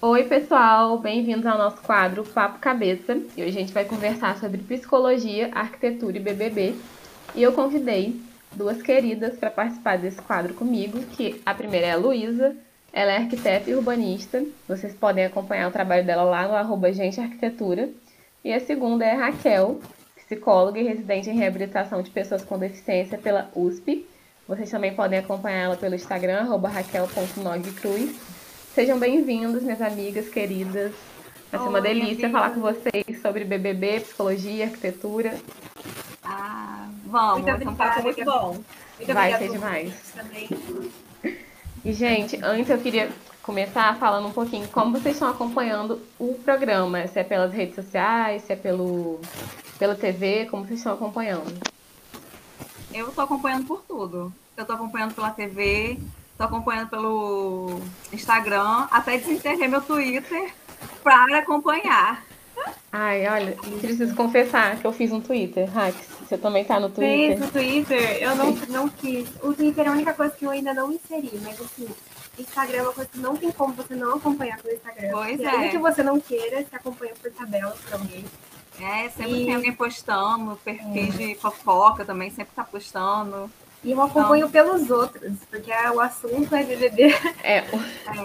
[0.00, 3.14] Oi, pessoal, bem-vindos ao nosso quadro Papo Cabeça.
[3.36, 6.76] E hoje a gente vai conversar sobre psicologia, arquitetura e BBB.
[7.34, 8.14] E eu convidei
[8.52, 12.54] duas queridas para participar desse quadro comigo, que a primeira é a Luísa,
[12.92, 14.44] ela é arquiteta e urbanista.
[14.68, 17.88] Vocês podem acompanhar o trabalho dela lá no arroba Gente Arquitetura.
[18.44, 19.80] E a segunda é a Raquel,
[20.14, 24.06] psicóloga e residente em reabilitação de pessoas com deficiência pela USP.
[24.46, 28.37] Vocês também podem acompanhar ela pelo Instagram, arroba raquel.nogcruz.
[28.78, 30.92] Sejam bem-vindos, minhas amigas queridas.
[31.50, 35.36] Vai ser uma delícia falar com vocês sobre BBB, psicologia, arquitetura.
[36.22, 38.52] Ah, vamos, Muito vai ser um papo muito bom.
[38.52, 40.12] Muito Vai obrigada ser demais.
[40.14, 40.48] Também.
[41.84, 43.10] E, gente, antes eu queria
[43.42, 47.04] começar falando um pouquinho como vocês estão acompanhando o programa.
[47.08, 49.20] Se é pelas redes sociais, se é pelo,
[49.76, 51.52] pela TV, como vocês estão acompanhando.
[52.94, 54.32] Eu tô acompanhando por tudo.
[54.56, 55.98] Eu tô acompanhando pela TV,
[56.38, 57.80] tô acompanhando pelo
[58.12, 60.54] Instagram, até desenterrei meu Twitter
[61.02, 62.24] para acompanhar.
[62.92, 65.96] Ai, olha, preciso confessar que eu fiz um Twitter, Rax.
[66.20, 67.42] Você também tá no Twitter?
[67.42, 69.28] o Twitter, eu não, não quis.
[69.42, 71.88] O Twitter é a única coisa que eu ainda não inseri, mas assim,
[72.38, 75.10] Instagram é uma coisa que não tem como você não acompanhar pelo Instagram.
[75.10, 75.46] Pois é.
[75.46, 78.24] ainda que você não queira, você acompanha por tabela por alguém.
[78.80, 83.50] É, sempre E- tem alguém postando, perfis de fofoca também, sempre tá postando.
[83.84, 87.14] E eu acompanho pelos outros, porque o assunto é BBB.
[87.44, 87.64] É,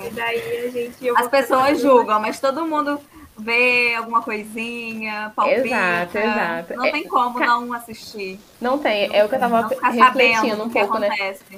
[0.07, 1.09] E daí a gente.
[1.15, 2.99] As pessoas julgam, mas todo mundo
[3.37, 5.65] vê alguma coisinha, palpita.
[5.67, 6.73] Exato, exato.
[6.75, 8.39] Não É, tem como ca- não assistir.
[8.61, 9.09] não tem.
[9.15, 11.09] É o que eu tava não refletindo do um que pouco, né?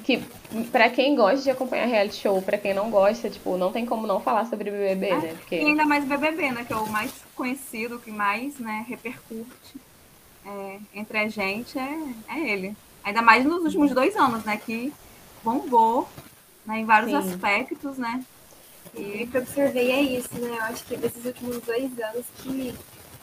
[0.04, 0.18] Que
[0.72, 4.08] pra quem gosta de acompanhar reality show, pra quem não gosta, tipo, não tem como
[4.08, 5.36] não falar sobre BBB, É, né?
[5.40, 6.64] Porque E ainda mais BBB, né?
[6.66, 9.76] Que é o mais conhecido, que mais né, repercute
[10.46, 11.98] é, entre a gente, é,
[12.30, 12.76] é ele.
[13.06, 14.58] Ainda mais nos últimos dois anos, né?
[14.58, 14.92] Que
[15.44, 16.10] bombou
[16.66, 17.18] né, em vários Sim.
[17.34, 18.26] aspectos, né?
[18.96, 20.58] E o que eu observei é isso, né?
[20.58, 22.74] Eu acho que nesses últimos dois anos que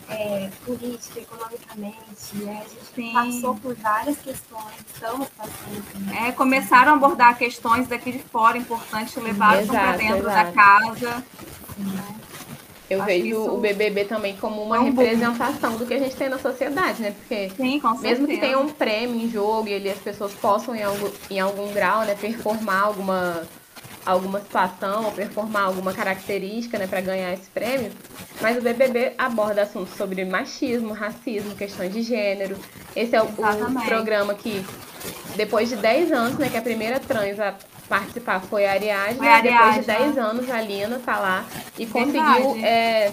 [0.08, 3.12] é, política, economicamente, né, a gente Sim.
[3.12, 6.06] passou por várias questões, estamos passando.
[6.06, 6.28] Né?
[6.28, 10.47] É, começaram a abordar questões daqui de fora importantes, levaram para dentro exato.
[10.47, 11.25] da casa.
[12.94, 15.98] Eu acho vejo isso- o BBB também como uma É um representação do que a
[15.98, 17.12] gente tem na sociedade, né?
[17.19, 21.10] Porque Sim, mesmo que tenha um prêmio em jogo e as pessoas possam em algum,
[21.31, 23.42] em algum grau, né, performar alguma
[24.04, 27.92] alguma situação ou performar alguma característica, né, para ganhar esse prêmio,
[28.41, 32.56] mas o BBB aborda assuntos sobre machismo, racismo, questões de gênero.
[32.97, 34.64] Esse é o, o programa que
[35.36, 37.38] depois de 10 anos, né, que a primeira trans
[37.92, 40.14] participar foi a Ariadne, Foi a depois de Ariadne.
[40.14, 41.44] 10 anos a Lina tá lá
[41.78, 43.12] e conseguiu é,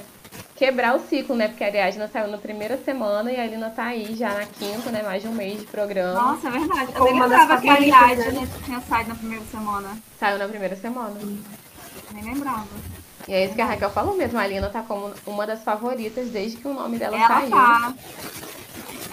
[0.56, 1.50] quebrar o ciclo, né?
[1.50, 4.90] Porque a Ariadna saiu na primeira semana e a Lina tá aí já na quinta,
[4.90, 5.04] né?
[5.04, 6.14] Mais de um mês de programa.
[6.14, 6.94] Nossa, é verdade.
[6.96, 8.48] Eu nem uma das lembrava que a favoritas, Ariadne né?
[8.64, 9.98] tinha saído na primeira semana.
[10.18, 11.16] Saiu na primeira semana.
[12.14, 12.68] Nem lembrava.
[13.28, 14.40] E é isso que a Raquel falou mesmo.
[14.40, 17.50] A Lina tá como uma das favoritas desde que o nome dela Ela saiu.
[17.52, 17.94] tá.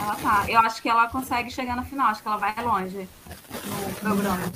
[0.00, 0.44] Ela tá.
[0.48, 2.06] Eu acho que ela consegue chegar na final.
[2.06, 3.08] Acho que ela vai longe
[3.64, 4.52] no programa.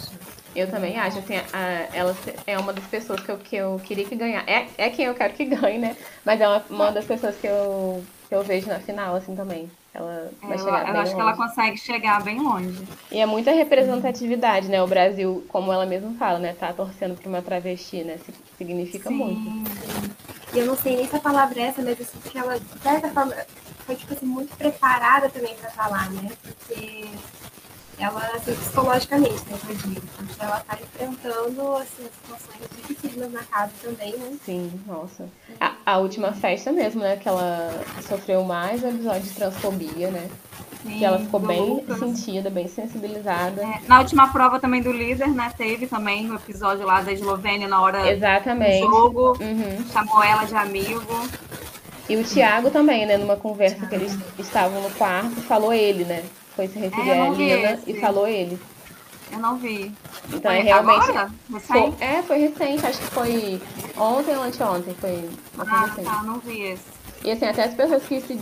[0.55, 2.15] Eu também acho, assim, a- ela
[2.47, 4.43] é uma das pessoas que eu, que eu queria que ganhar.
[4.49, 5.97] É, é quem eu quero que ganhe, né?
[6.25, 9.71] Mas é uma, uma das pessoas que eu, que eu vejo na final, assim, também.
[9.93, 11.29] Ela vai Ela, chegar eu bem acho que longe.
[11.29, 12.83] ela consegue chegar bem longe.
[13.11, 14.83] E é muita representatividade, né?
[14.83, 16.55] O Brasil, como ela mesma fala, né?
[16.59, 18.19] Tá torcendo pra uma travesti, né?
[18.19, 19.41] Si- Significa muito.
[19.43, 19.65] Sim.
[20.53, 22.59] E eu não sei nem se a palavra é essa, mas eu sinto que ela,
[22.59, 23.35] de certa forma,
[23.87, 26.31] foi tipo assim, muito preparada também pra falar, né?
[26.43, 27.09] Porque
[28.01, 30.01] ela, assim, psicologicamente, né, eu digo.
[30.17, 34.37] Porque ela tá enfrentando, assim, situações dificílimas na casa também, né?
[34.45, 35.29] Sim, nossa.
[35.61, 37.17] A, a última festa mesmo, né?
[37.17, 37.71] Que ela
[38.09, 40.29] sofreu mais o episódio de transfobia, né?
[40.83, 41.99] Sim, Que ela ficou do bem Lucas.
[41.99, 43.63] sentida, bem sensibilizada.
[43.63, 45.53] É, Na última prova também do líder, né?
[45.57, 48.81] Teve também o episódio lá da Eslovênia na hora do Exatamente.
[48.81, 49.37] jogo.
[49.41, 49.85] Uhum.
[49.93, 51.29] Chamou ela de amigo.
[52.09, 53.17] E o Thiago também, né?
[53.19, 56.25] Numa conversa que eles estavam no quarto, falou ele, né?
[56.57, 57.91] Foi se referir É, a Lina esse.
[57.91, 58.59] e falou ele.
[59.33, 59.93] Eu não vi.
[60.33, 61.11] Então é realmente.
[61.11, 61.31] agora?
[61.61, 63.63] Foi, é, foi recente, acho que foi
[63.97, 66.03] ontem ou anteontem, foi uma coisa Ah, assim.
[66.05, 66.83] tá, não vi esse.
[67.25, 68.41] E assim, até as pessoas que se,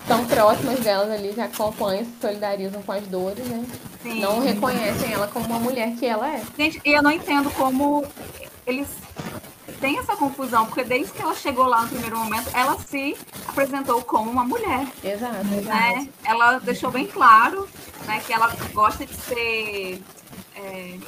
[0.00, 3.64] estão próximas delas ali já acompanham, se solidarizam com as dores, né?
[4.02, 4.20] Sim.
[4.20, 6.42] Não reconhecem ela como uma mulher que ela é.
[6.58, 8.04] Gente, e eu não entendo como
[8.66, 8.88] eles
[9.80, 13.16] têm essa confusão, porque desde que ela chegou lá no primeiro momento, ela se
[13.48, 15.44] apresentou como uma mulher, Exato.
[15.44, 16.08] né?
[16.24, 17.68] Ela deixou bem claro
[18.06, 20.02] né, que ela gosta de ser
[20.54, 20.98] é,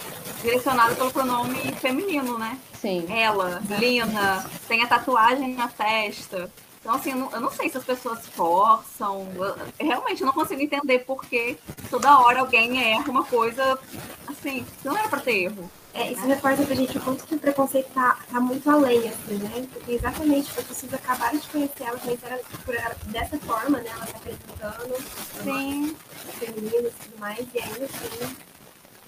[0.42, 2.58] direcionada pelo pronome feminino, né?
[2.80, 3.06] Sim.
[3.08, 6.50] Ela, Lina, tem a tatuagem na testa.
[6.80, 9.26] Então, assim, eu não, eu não sei se as pessoas forçam.
[9.34, 11.58] Eu, realmente, eu não consigo entender porque
[11.90, 13.78] toda hora alguém erra uma coisa,
[14.26, 15.70] assim, que não era pra ter erro.
[15.94, 19.34] É, isso reforça pra gente o quanto que o preconceito tá, tá muito além, assim,
[19.34, 19.66] né?
[19.72, 23.90] Porque exatamente as pessoas acabaram de conhecer ela, conheceram por ela dessa forma, né?
[23.90, 24.94] Ela tá apresentando
[25.42, 25.96] Sim.
[26.38, 28.36] femininas e tudo mais, e ainda assim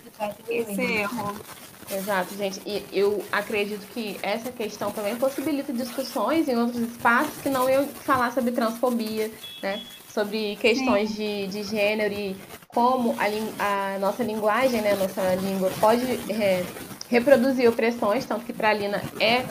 [0.04, 1.40] repetem o Esse erro.
[1.92, 2.60] Exato, gente.
[2.64, 7.86] E eu acredito que essa questão também possibilita discussões em outros espaços que não iam
[7.88, 9.30] falar sobre transfobia,
[9.62, 9.82] né?
[10.08, 12.36] Sobre questões de, de gênero e
[12.74, 14.92] como a, a nossa linguagem, né?
[14.92, 16.64] A nossa língua pode é,
[17.08, 19.44] reproduzir opressões, tanto que pra Lina é.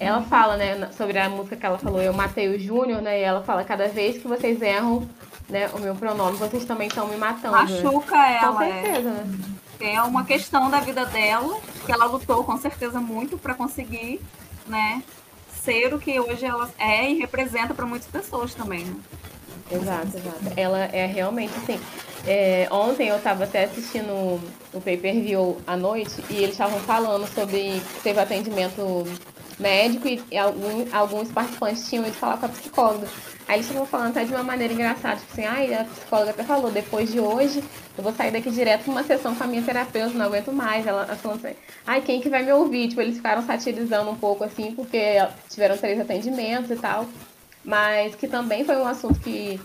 [0.00, 3.20] Ela fala, né, sobre a música que ela falou, Eu Matei o Júnior, né?
[3.20, 5.08] E ela fala, cada vez que vocês erram,
[5.48, 7.56] né, o meu pronome, vocês também estão me matando.
[7.56, 7.62] né?
[7.62, 8.66] Machuca Com ela.
[8.66, 8.82] É.
[8.82, 9.24] certeza, né?
[9.80, 14.20] é uma questão da vida dela, que ela lutou com certeza muito para conseguir,
[14.66, 15.02] né,
[15.62, 18.84] ser o que hoje ela é e representa para muitas pessoas também.
[18.84, 18.96] Né?
[19.70, 20.52] Exato, exato.
[20.56, 21.80] Ela é realmente assim.
[22.26, 24.40] É, ontem eu estava até assistindo
[24.72, 29.04] o pay-per-view à noite e eles estavam falando sobre que teve atendimento
[29.58, 33.06] médico e, algum- alguns participantes tinham ido falar com a psicóloga.
[33.46, 36.42] Aí eles estavam falando até de uma maneira engraçada, tipo assim, ai, a psicóloga até
[36.42, 37.62] falou, depois de hoje
[37.96, 40.86] eu vou sair daqui direto pra uma sessão com a minha terapeuta, não aguento mais.
[40.86, 41.54] Ela, ela falou assim,
[41.86, 42.88] ai, quem que vai me ouvir?
[42.88, 44.98] Tipo, eles ficaram satirizando um pouco assim, porque
[45.50, 47.06] tiveram três atendimentos e tal.
[47.62, 49.60] Mas que também foi um assunto que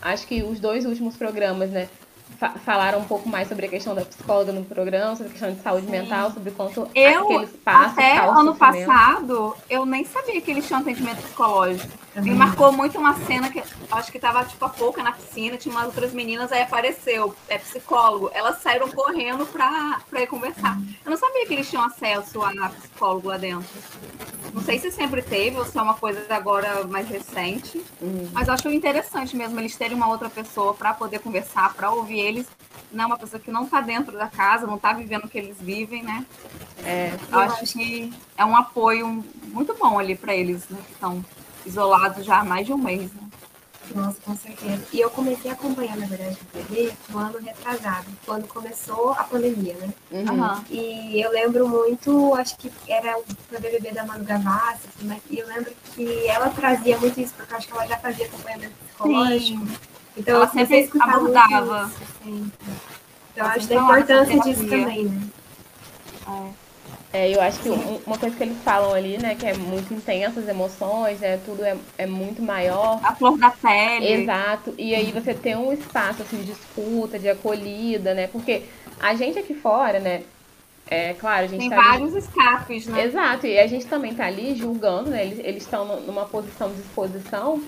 [0.00, 1.88] acho que os dois últimos programas, né,
[2.38, 5.52] fa- falaram um pouco mais sobre a questão da psicóloga no programa, sobre a questão
[5.52, 10.50] de saúde mental, sobre quanto Eu, aqueles passos até ano passado, eu nem sabia que
[10.50, 12.00] eles tinham atendimento psicológico.
[12.16, 13.62] Me marcou muito uma cena que
[13.92, 17.56] acho que tava tipo a pouca na piscina, tinha umas outras meninas, aí apareceu, é
[17.56, 18.30] psicólogo.
[18.34, 20.76] Elas saíram correndo pra, pra ir conversar.
[21.04, 23.68] Eu não sabia que eles tinham acesso a psicólogo lá dentro.
[24.52, 27.80] Não sei se sempre teve ou se é uma coisa agora mais recente.
[28.00, 28.28] Uhum.
[28.32, 32.19] Mas eu acho interessante mesmo eles terem uma outra pessoa para poder conversar, para ouvir
[32.20, 32.46] eles.
[32.92, 35.56] Não uma pessoa que não tá dentro da casa, não tá vivendo o que eles
[35.60, 36.26] vivem, né?
[36.84, 40.78] É, Eu acho que é um apoio muito bom ali para eles, né?
[40.86, 41.24] Que estão
[41.64, 43.12] isolados já há mais de um mês.
[43.12, 43.20] Né?
[43.94, 44.86] Nossa, com certeza.
[44.92, 49.24] E eu comecei a acompanhar, na verdade, o bebê no ano retrasado, quando começou a
[49.24, 49.92] pandemia, né?
[50.12, 50.64] uhum.
[50.70, 55.38] E eu lembro muito, acho que era o BBB da Manu Gavassi, assim, mas- e
[55.38, 58.74] eu lembro que ela trazia muito isso, porque eu acho que ela já fazia acompanhamento
[58.86, 59.66] psicológico.
[60.16, 61.82] Então Ela sempre a escutar abordava.
[61.86, 62.52] muito isso, sempre.
[63.32, 65.20] Então eu Ela acho sempre da importância disso também, né?
[66.28, 66.60] É.
[67.12, 69.92] É, eu acho que um- uma coisa que eles falam ali, né, que é muito
[69.92, 73.00] intensa as emoções, né, tudo é, é muito maior.
[73.02, 74.06] A flor da pele.
[74.22, 74.72] Exato.
[74.78, 78.28] E aí você tem um espaço assim de escuta, de acolhida, né?
[78.28, 78.62] Porque
[79.00, 80.22] a gente aqui fora, né?
[80.88, 83.04] É claro, a gente Tem tá ali- vários escapes, né?
[83.04, 85.24] Exato, e a gente também tá ali julgando, né?
[85.26, 87.60] Eles eles estão nu- numa posição de exposição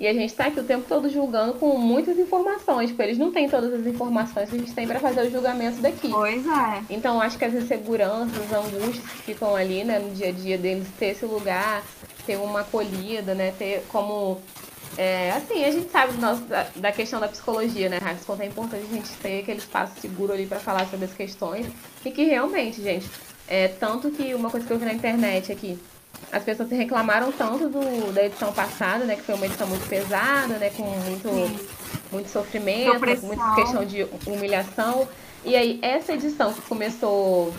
[0.00, 2.88] e a gente tá aqui o tempo todo julgando com muitas informações.
[2.88, 5.80] Tipo, eles não têm todas as informações que a gente tem para fazer o julgamento
[5.82, 6.08] daqui.
[6.08, 6.82] Pois é.
[6.88, 10.56] Então, acho que as inseguranças, as angústias que ficam ali, né, no dia a dia
[10.56, 11.84] deles, ter esse lugar,
[12.24, 14.40] ter uma acolhida, né, ter como.
[14.96, 18.24] é, assim, a gente sabe nosso- da, da questão da psicologia, né, Rafa?
[18.24, 21.66] Quanto é importante a gente ter aquele espaço seguro ali para falar sobre as questões.
[22.04, 23.06] E que realmente, gente,
[23.46, 25.78] é tanto que uma coisa que eu vi na internet aqui.
[26.32, 29.16] As pessoas reclamaram tanto do, da edição passada, né?
[29.16, 30.70] Que foi uma edição muito pesada, né?
[30.70, 31.28] Com muito,
[32.12, 35.08] muito sofrimento, muita questão de humilhação.
[35.44, 37.52] E aí, essa edição que começou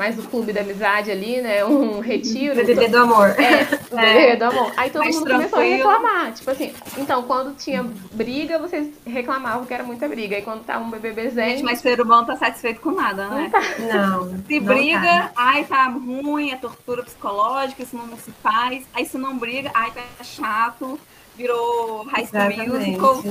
[0.00, 1.62] mais o clube da amizade ali, né?
[1.62, 2.54] Um retiro.
[2.54, 3.28] BBB do amor.
[3.38, 4.72] É, o BBB do amor.
[4.74, 5.76] Aí todo Mais mundo começou a tranquilo.
[5.76, 6.32] reclamar.
[6.32, 10.38] Tipo assim, então quando tinha briga, vocês reclamavam que era muita briga.
[10.38, 11.50] E quando tá um BBBzinho.
[11.50, 13.52] Gente, mas ser humano tá satisfeito com nada, né?
[13.78, 14.40] Não.
[14.46, 15.32] Se não briga, tá.
[15.36, 18.86] ai, tá ruim, é tortura psicológica, isso não se faz.
[18.94, 20.98] Aí se não briga, ai, tá chato,
[21.36, 23.22] virou high school musical,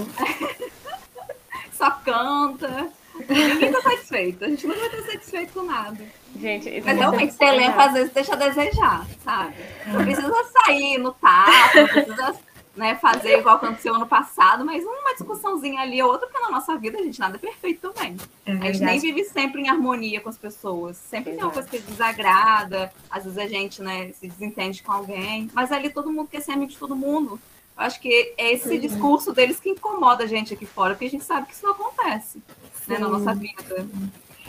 [1.74, 2.99] só canta.
[3.28, 4.46] Ninguém tá satisfeito.
[4.46, 6.04] A gente não vai estar satisfeito com nada.
[6.40, 7.82] Gente, isso Mas é realmente, pesado.
[7.82, 9.56] às vezes deixa a desejar, sabe?
[9.88, 12.36] Não precisa sair no tapa, não precisa
[12.76, 16.78] né, fazer igual aconteceu ano passado, mas uma discussãozinha ali ou outra, porque na nossa
[16.78, 18.16] vida, a gente, nada é perfeito também.
[18.46, 20.96] É A gente nem vive sempre em harmonia com as pessoas.
[20.96, 25.50] Sempre tem uma coisa que desagrada, às vezes a gente né, se desentende com alguém,
[25.54, 27.40] mas ali todo mundo quer ser amigo de todo mundo.
[27.78, 28.80] Eu acho que é esse Uhum.
[28.80, 31.72] discurso deles que incomoda a gente aqui fora, porque a gente sabe que isso não
[31.74, 32.42] acontece
[32.90, 33.88] né, na nossa vida.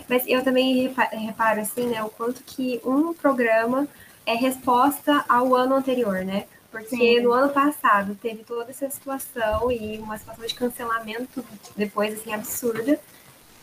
[0.09, 3.87] Mas eu também repa- reparo, assim, né, o quanto que um programa
[4.27, 6.45] é resposta ao ano anterior, né?
[6.71, 7.21] Porque Sim.
[7.21, 11.45] no ano passado teve toda essa situação e uma situação de cancelamento
[11.77, 12.99] depois, assim, absurda.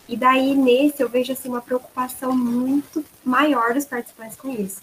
[0.09, 4.81] E daí, nesse, eu vejo, assim, uma preocupação muito maior dos participantes com isso.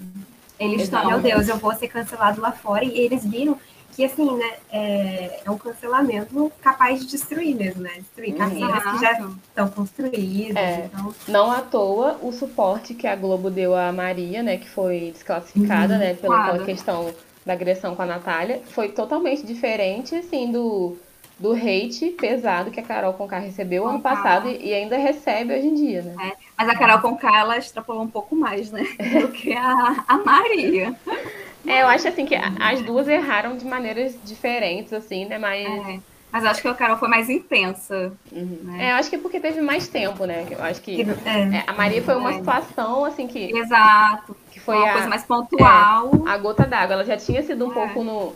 [0.59, 2.85] Eles estão, meu Deus, eu vou ser cancelado lá fora.
[2.85, 3.59] E eles viram
[3.95, 7.93] que, assim, né, é, é um cancelamento capaz de destruir mesmo, né?
[7.99, 10.57] Destruir carreiras que já estão construídas.
[10.57, 11.15] É, então...
[11.29, 15.95] Não à toa o suporte que a Globo deu a Maria, né, que foi desclassificada,
[15.95, 16.65] uhum, né, pela claro.
[16.65, 17.15] questão
[17.47, 20.97] da agressão com a Natália, foi totalmente diferente, assim, do,
[21.39, 25.67] do hate pesado que a Carol Conká recebeu ano passado e, e, ainda recebe hoje
[25.67, 26.15] em dia, né?
[26.21, 28.85] É, mas a Carol Conká, ela extrapolou um pouco mais, né,
[29.21, 30.97] do que a, a Maria.
[31.67, 35.39] É, eu acho assim que as duas erraram de maneiras diferentes, assim, né?
[35.39, 35.67] Mas.
[35.67, 36.01] É,
[36.35, 38.13] mas acho que a Carol foi mais intensa.
[38.33, 38.59] Uhum.
[38.65, 38.87] Né?
[38.87, 40.45] É, eu acho que porque teve mais tempo, né?
[40.51, 41.59] Eu acho que é.
[41.59, 43.57] É, a Maria foi uma situação, assim, que.
[43.57, 44.37] Exato.
[44.51, 46.11] Que foi uma a, coisa mais pontual.
[46.27, 46.95] É, a gota d'água.
[46.95, 48.33] Ela já tinha sido um pouco no.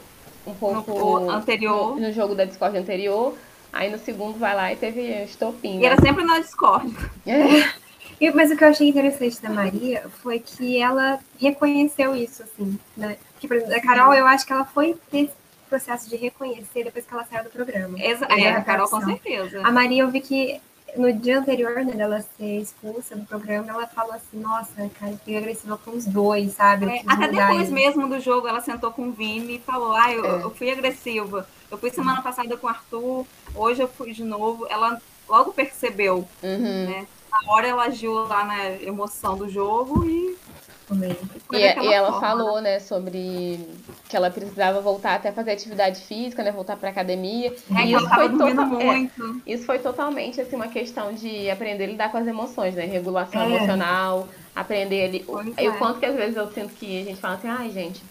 [0.47, 1.97] Um pouco no anterior.
[1.97, 3.37] No, no, jogo da Discord anterior.
[3.73, 5.79] Aí no segundo vai lá e teve estopim.
[5.79, 5.87] E né?
[5.87, 6.95] era sempre na Discord.
[7.27, 7.69] É.
[8.21, 12.79] E, mas o que eu achei interessante da Maria foi que ela reconheceu isso, assim,
[12.97, 13.17] né?
[13.39, 15.31] Que, por exemplo, a Carol, eu acho que ela foi ter
[15.69, 17.99] processo de reconhecer depois que ela saiu do programa.
[18.01, 19.61] Exa é, a Carol com certeza.
[19.63, 20.61] A Maria, eu vi que
[20.97, 25.19] no dia anterior, né, dela ser expulsa do programa, ela falou assim, nossa, cara, eu
[25.19, 26.87] fui agressiva com os dois, sabe?
[26.87, 30.25] É, até depois mesmo do jogo, ela sentou com o Vini e falou, ah, eu,
[30.25, 30.43] é.
[30.43, 31.47] eu fui agressiva.
[31.71, 34.67] Eu fui semana passada com o Arthur, hoje eu fui de novo.
[34.71, 36.87] Ela logo percebeu, uhum.
[36.87, 37.07] né?
[37.31, 40.37] Na hora ela agiu lá na emoção do jogo e.
[41.53, 42.75] E, e, ela forma, falou, né?
[42.75, 43.61] né, sobre
[44.09, 47.55] que ela precisava voltar até fazer atividade física, né, voltar para academia.
[47.77, 49.43] É, e isso foi, total, muito.
[49.45, 52.87] É, isso foi totalmente assim uma questão de aprender a lidar com as emoções, né,
[52.87, 53.47] regulação é.
[53.55, 55.71] emocional, aprender ali, o, é.
[55.77, 58.03] quanto que às vezes eu sinto que a gente fala assim, ai, gente,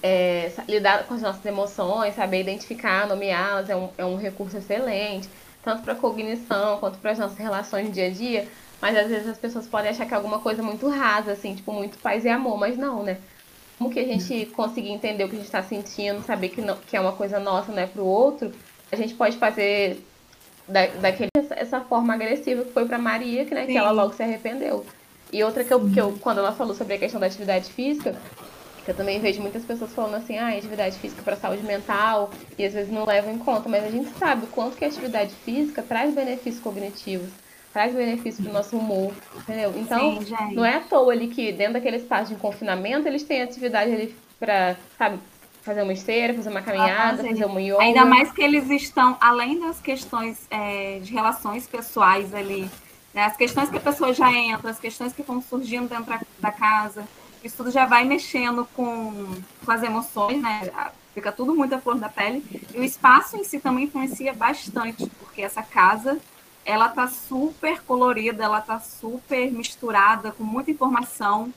[0.00, 5.28] é, lidar com as nossas emoções, saber identificar, nomeá-las é um, é um recurso excelente
[5.66, 8.46] tanto para cognição quanto para as nossas relações no dia a dia,
[8.80, 11.72] mas às vezes as pessoas podem achar que é alguma coisa muito rasa, assim, tipo,
[11.72, 13.18] muito paz e amor, mas não, né?
[13.76, 16.76] Como que a gente conseguir entender o que a gente está sentindo, saber que, não,
[16.76, 18.52] que é uma coisa nossa, não é para o outro,
[18.92, 20.00] a gente pode fazer
[20.68, 24.22] da, daquele, essa forma agressiva que foi para Maria, que, né, que ela logo se
[24.22, 24.86] arrependeu.
[25.32, 28.14] E outra que eu, que eu, quando ela falou sobre a questão da atividade física,
[28.90, 32.72] eu também vejo muitas pessoas falando assim, ah, atividade física para saúde mental, e às
[32.72, 35.82] vezes não levam em conta, mas a gente sabe o quanto que a atividade física
[35.82, 37.28] traz benefícios cognitivos,
[37.72, 39.72] traz benefícios para o nosso humor, entendeu?
[39.76, 43.42] Então, Sim, não é à toa ali que dentro daquele espaço de confinamento eles têm
[43.42, 45.18] atividade ali para, sabe,
[45.62, 47.82] fazer uma esteira, fazer uma caminhada, fazer, fazer uma yoga.
[47.82, 52.70] Ainda mais que eles estão, além das questões é, de relações pessoais ali,
[53.12, 56.52] né, as questões que a pessoa já entra, as questões que vão surgindo dentro da
[56.52, 57.04] casa,
[57.42, 60.70] isso tudo já vai mexendo com, com as emoções, né?
[61.14, 62.44] Fica tudo muito à flor da pele.
[62.74, 66.18] E o espaço em si também influencia bastante, porque essa casa
[66.66, 71.54] ela tá super colorida, ela tá super misturada, com muita informação.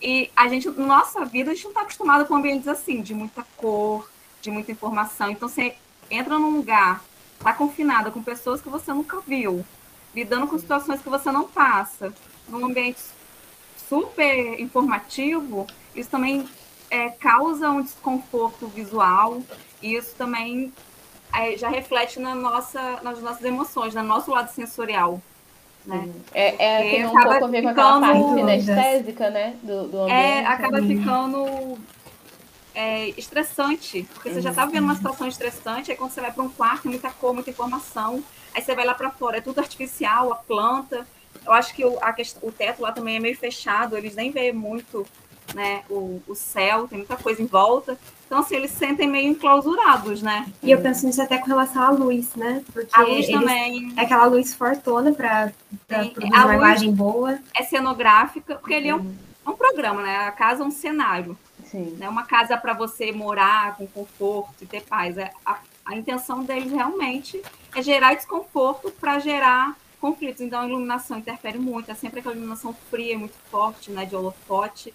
[0.00, 3.12] E a gente, na nossa vida, a gente não está acostumado com ambientes assim, de
[3.12, 5.30] muita cor, de muita informação.
[5.30, 5.76] Então, você
[6.10, 7.04] entra num lugar,
[7.38, 9.64] tá confinada com pessoas que você nunca viu,
[10.14, 12.12] lidando com situações que você não passa,
[12.48, 12.98] num ambiente
[13.90, 15.66] super informativo,
[15.96, 16.48] isso também
[16.88, 19.42] é, causa um desconforto visual
[19.82, 20.72] e isso também
[21.34, 25.20] é, já reflete na nossa, nas nossas emoções, no nosso lado sensorial.
[25.84, 26.08] Né?
[26.32, 29.56] É, é tem um pouco a ver com aquela parte sinestésica, né?
[29.62, 30.12] Do, do é, ambiente.
[30.12, 31.78] É, acaba ficando
[32.74, 36.44] é, estressante, porque você já está vivendo uma situação estressante, aí quando você vai para
[36.44, 38.22] um quarto, muita cor, muita informação,
[38.54, 41.06] aí você vai lá para fora, é tudo artificial, a planta,
[41.44, 44.52] eu acho que o, a, o teto lá também é meio fechado, eles nem veem
[44.52, 45.06] muito
[45.54, 47.98] né, o, o céu, tem muita coisa em volta.
[48.26, 50.46] Então, assim, eles se sentem meio enclausurados, né?
[50.62, 52.62] E eu penso nisso até com relação à luz, né?
[52.72, 53.92] Porque a luz também.
[53.96, 55.52] É aquela luz fortona para
[55.88, 57.40] produzir uma imagem boa.
[57.56, 59.12] É cenográfica, porque ele é um,
[59.44, 60.16] é um programa, né?
[60.18, 61.36] A casa é um cenário.
[61.64, 61.96] Sim.
[61.98, 62.08] Né?
[62.08, 65.18] Uma casa para você morar com conforto e ter paz.
[65.18, 67.42] É, a, a intenção deles realmente
[67.74, 70.40] é gerar desconforto para gerar conflitos.
[70.40, 71.90] Então, a iluminação interfere muito.
[71.90, 74.92] É sempre aquela iluminação fria, muito forte, né, de holofote,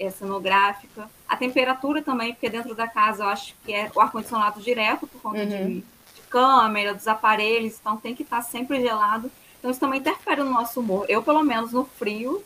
[0.00, 1.08] é, cenográfica.
[1.28, 5.20] A temperatura também, porque dentro da casa eu acho que é o ar-condicionado direto, por
[5.20, 5.46] conta uhum.
[5.46, 9.30] de, de, câmera, dos aparelhos, então tem que estar sempre gelado.
[9.58, 11.04] Então, isso também interfere no nosso humor.
[11.08, 12.42] Eu, pelo menos, no frio,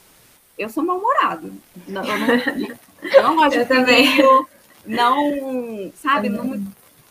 [0.59, 1.53] eu sou mal-humorado.
[1.87, 2.03] Eu não,
[3.03, 4.49] eu não gosto de frio.
[4.85, 6.61] Não, sabe, não,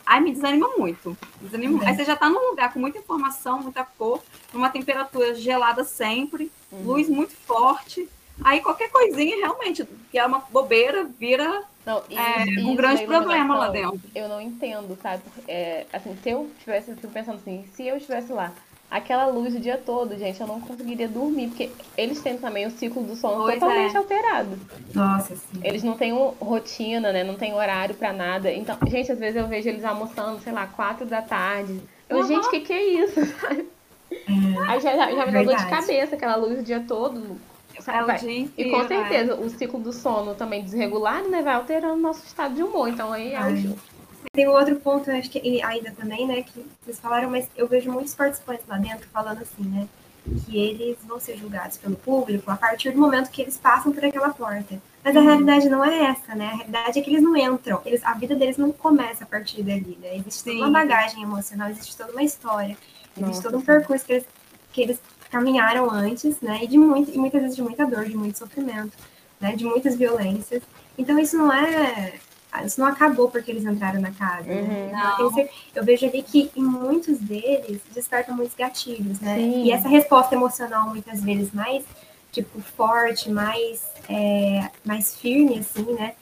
[0.06, 1.16] Aí me desanima muito.
[1.40, 1.84] Desanima.
[1.84, 6.50] Aí você já está num lugar com muita informação, muita cor, numa temperatura gelada sempre,
[6.70, 6.82] uhum.
[6.82, 8.08] luz muito forte.
[8.42, 13.58] Aí qualquer coisinha realmente, que é uma bobeira, vira não, isso, é, um grande problema
[13.58, 14.00] lá dentro.
[14.14, 15.22] Eu não entendo, sabe?
[15.48, 18.52] É, assim, se eu tivesse, eu fico pensando assim, se eu estivesse lá,
[18.92, 22.70] aquela luz o dia todo, gente, eu não conseguiria dormir, porque eles têm também o
[22.70, 23.98] ciclo do sono Pois totalmente é.
[23.98, 24.58] alterado.
[24.94, 25.60] Nossa, sim.
[25.64, 27.24] Eles não têm rotina, né?
[27.24, 28.52] Não tem horário pra nada.
[28.52, 31.80] Então, gente, às vezes eu vejo eles almoçando, sei lá, quatro da tarde.
[32.08, 32.22] Eu, Uhum.
[32.24, 33.24] gente, o que, que é isso?
[33.40, 33.66] sabe?
[34.68, 37.38] Aí já, já, já me dá dor de cabeça, aquela luz o dia todo.
[37.74, 38.06] É sabe?
[38.06, 38.86] Vai- dia E com é.
[38.86, 41.40] certeza, o ciclo do sono também desregulado, né?
[41.42, 42.88] Vai alterando o nosso estado de humor.
[42.90, 43.91] Então aí é o.
[44.34, 47.68] Tem um outro ponto, eu acho que ainda também, né, que vocês falaram, mas eu
[47.68, 49.86] vejo muitos participantes lá dentro falando assim, né,
[50.46, 54.02] que eles vão ser julgados pelo público a partir do momento que eles passam por
[54.02, 54.80] aquela porta.
[55.04, 55.26] Mas a Uhum.
[55.26, 56.46] realidade não é essa, né?
[56.46, 59.62] A realidade é que eles não entram, eles, a vida deles não começa a partir
[59.62, 60.16] dali, né?
[60.16, 62.74] Existe toda uma bagagem emocional, existe toda uma história,
[63.14, 64.24] existe Nossa, todo um percurso que eles,
[64.72, 64.98] que eles
[65.30, 66.60] caminharam antes, né?
[66.62, 68.96] E de muito, e muitas vezes de muita dor, de muito sofrimento,
[69.38, 69.54] né?
[69.56, 70.62] De muitas violências.
[70.96, 72.14] Então isso não é
[72.64, 74.50] isso não acabou porque eles entraram na casa.
[74.50, 74.90] Uhum.
[74.90, 75.14] Né?
[75.16, 79.36] Tenho cer- eu vejo ali que em muitos deles despertam muitos gatilhos, né?
[79.36, 79.64] Sim.
[79.64, 81.84] E essa resposta emocional muitas vezes mais
[82.30, 86.14] tipo forte, mais é, mais firme assim, né?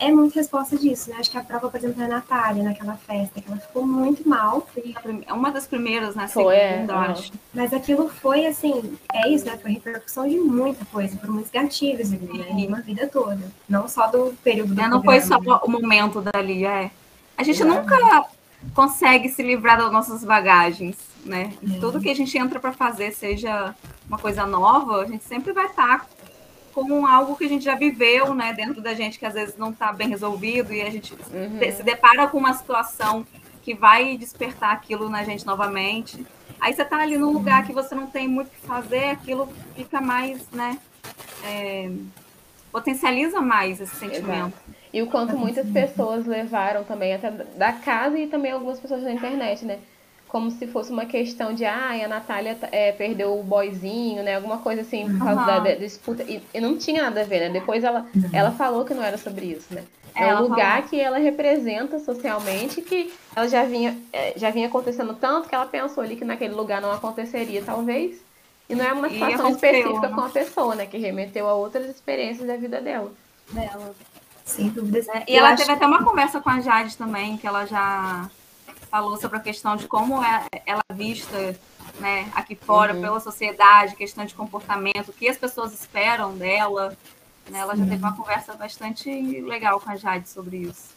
[0.00, 1.16] É, é muito resposta disso, né?
[1.18, 4.62] Acho que a prova, por exemplo, da Natália naquela festa, que ela ficou muito mal,
[4.72, 6.26] prime- Uma das primeiras, né?
[6.28, 6.72] Foi, é.
[6.74, 7.12] Segunda, Aham.
[7.12, 7.32] acho.
[7.52, 9.58] mas aquilo foi assim, é isso, né?
[9.60, 12.44] Foi repercussão de muita coisa, por muitos gatilhos ali, né?
[12.48, 12.56] Sim.
[12.56, 13.40] De uma vida toda.
[13.68, 15.62] Não só do período do É, não foi só programa, né?
[15.66, 16.90] o momento dali, é.
[17.36, 17.80] A gente Exato.
[17.80, 18.26] nunca
[18.74, 21.52] consegue se livrar das nossas bagagens, né?
[21.76, 21.78] É.
[21.80, 23.74] Tudo que a gente entra para fazer, seja
[24.08, 26.06] uma coisa nova, a gente sempre vai estar
[26.74, 29.70] com algo que a gente já viveu, né, dentro da gente que às vezes não
[29.70, 31.72] está bem resolvido e a gente Uhum.
[31.72, 33.24] se depara com uma situação
[33.62, 36.26] que vai despertar aquilo na gente novamente.
[36.60, 39.48] Aí você tá ali num lugar que você não tem muito o que fazer, aquilo
[39.76, 40.78] fica mais, né,
[41.44, 41.90] é,
[42.72, 44.54] potencializa mais esse sentimento.
[44.92, 49.12] E o quanto muitas pessoas levaram também até da casa e também algumas pessoas na
[49.12, 49.78] internet, né?
[50.34, 54.34] Como se fosse uma questão de, ah, a Natália é, perdeu o boyzinho, né?
[54.34, 55.46] Alguma coisa assim, por causa Aham.
[55.46, 56.24] da, da disputa.
[56.24, 57.50] E, e não tinha nada a ver, né?
[57.50, 58.30] Depois ela, Não.
[58.32, 59.84] ela falou que não era sobre isso, né?
[60.12, 60.88] É, Ela um lugar falou.
[60.88, 65.66] que ela representa socialmente, que ela já vinha, é, já vinha acontecendo tanto que ela
[65.66, 68.16] pensou ali que naquele lugar não aconteceria, talvez.
[68.68, 70.08] E não é uma situação específica né?
[70.08, 70.84] com a pessoa, né?
[70.86, 73.12] Que remeteu a outras experiências da vida dela.
[73.52, 73.94] Dela.
[74.44, 75.06] Sem dúvidas.
[75.06, 75.22] né?
[75.28, 78.28] E Eu ela acho teve até uma conversa com a Jade também, que ela já
[78.94, 81.56] falou sobre a questão de como é ela é vista
[81.98, 83.00] né, aqui fora Uhum.
[83.00, 86.96] pela sociedade, questão de comportamento, o que as pessoas esperam dela.
[87.50, 87.58] Né?
[87.58, 90.90] Ela já teve uma conversa bastante legal com a Jade sobre isso.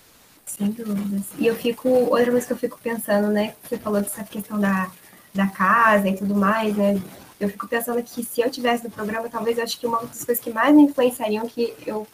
[0.46, 1.24] Sem dúvidas.
[1.40, 3.56] E eu fico, outra coisa que eu fico pensando, né?
[3.64, 4.92] Você falou dessa questão da,
[5.34, 7.02] da casa e tudo mais, né?
[7.40, 10.24] Eu fico pensando que se eu tivesse no programa, talvez eu acho que uma das
[10.24, 12.08] coisas que mais me influenciariam que eu,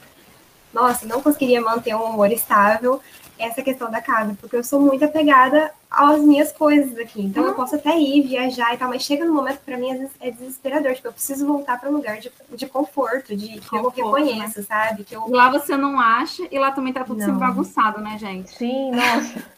[0.73, 4.79] nossa, não conseguiria manter um humor estável é essa questão da casa, porque eu sou
[4.79, 7.21] muito apegada às minhas coisas aqui.
[7.21, 9.91] Então eu posso até ir, viajar e tal, mas chega no momento que pra mim
[9.91, 10.93] às vezes é desesperador.
[10.93, 14.63] Tipo, eu preciso voltar para um lugar de, de conforto, de que eu Conforto, reconheço,
[14.63, 15.03] sabe?
[15.03, 17.25] Que eu lá você não acha, e lá também tá tudo Não.
[17.25, 18.51] sempre bagunçado, né, gente?
[18.51, 19.53] Sim, nossa.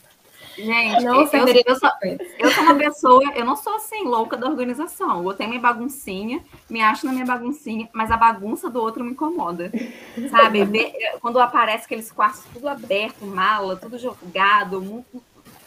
[0.58, 1.22] Gente, não eu,
[1.68, 1.90] eu, sou,
[2.40, 5.24] eu sou uma pessoa, eu não sou assim, louca da organização.
[5.28, 9.12] Eu tenho minha baguncinha, me acho na minha baguncinha, mas a bagunça do outro me
[9.12, 9.72] incomoda.
[10.30, 10.64] Sabe?
[10.64, 15.06] Ver- quando aparece aqueles quartos tudo aberto, mala, tudo jogado, mu-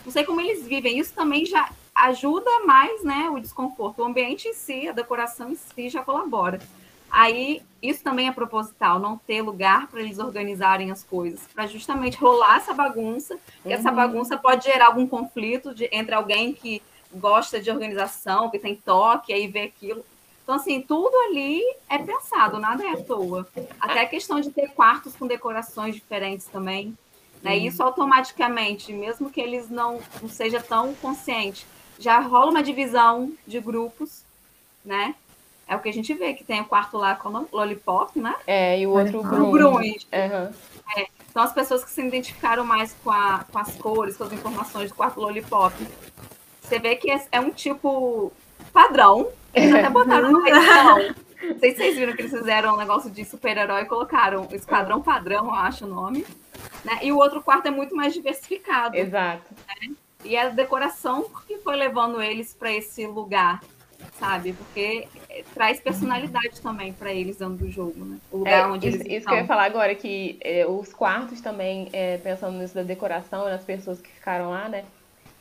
[0.04, 0.98] não sei como eles vivem.
[0.98, 4.00] Isso também já ajuda mais, né, o desconforto.
[4.00, 6.60] O ambiente em si, a decoração em si já colabora.
[7.18, 12.16] Aí, isso também é proposital, não ter lugar para eles organizarem as coisas, para justamente
[12.16, 13.96] rolar essa bagunça, e essa Uhum.
[13.96, 16.80] bagunça pode gerar algum conflito de- entre alguém que
[17.12, 20.04] gosta de organização, que tem toque, aí vê aquilo.
[20.44, 23.48] Então, assim, tudo ali é pensado, nada é à toa.
[23.80, 26.96] Até a questão de ter quartos com decorações diferentes também.
[27.42, 27.56] Né?
[27.56, 31.66] Isso automaticamente, mesmo que eles não, não seja tão consciente,
[31.98, 34.22] já rola uma divisão de grupos,
[34.84, 35.16] né?
[35.68, 38.34] É o que a gente vê, que tem o quarto lá com o Lollipop, né?
[38.46, 39.52] É, e o outro grunge.
[39.52, 40.06] grunge.
[40.12, 40.50] Aham.
[41.30, 44.88] Então, as pessoas que se identificaram mais com, a- com as cores, com as informações
[44.90, 45.74] do quarto Lollipop,
[46.62, 48.32] você vê que é, é um tipo
[48.72, 49.28] padrão.
[49.52, 51.14] Eles até botaram no edição.
[51.40, 55.00] Não sei se vocês viram que eles fizeram um negócio de super-herói e colocaram Esquadrão
[55.00, 56.26] Padrão, eu acho o nome.
[56.84, 56.98] Né?
[57.02, 58.96] E o outro quarto é muito mais diversificado.
[58.96, 59.44] Exato.
[60.24, 63.62] E a decoração que foi levando eles para esse lugar,
[64.12, 64.52] sabe?
[64.52, 68.18] Porque eh, traz personalidade também para eles dentro do jogo, né?
[68.30, 69.32] O lugar É, onde isso, eles isso estão.
[69.32, 73.44] que eu ia falar agora, que é, os quartos também, é, pensando nisso da decoração,
[73.44, 74.84] nas pessoas que ficaram lá, né?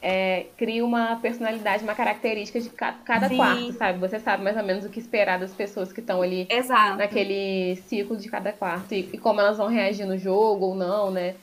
[0.02, 3.38] É, cria uma personalidade, uma característica de ca- cada Sim.
[3.38, 4.00] quarto, sabe?
[4.00, 6.98] Você sabe mais ou menos o que esperar das pessoas que estão ali Exato.
[6.98, 11.12] naquele ciclo de cada quarto e, e como elas vão reagir no jogo ou não,
[11.12, 11.36] né?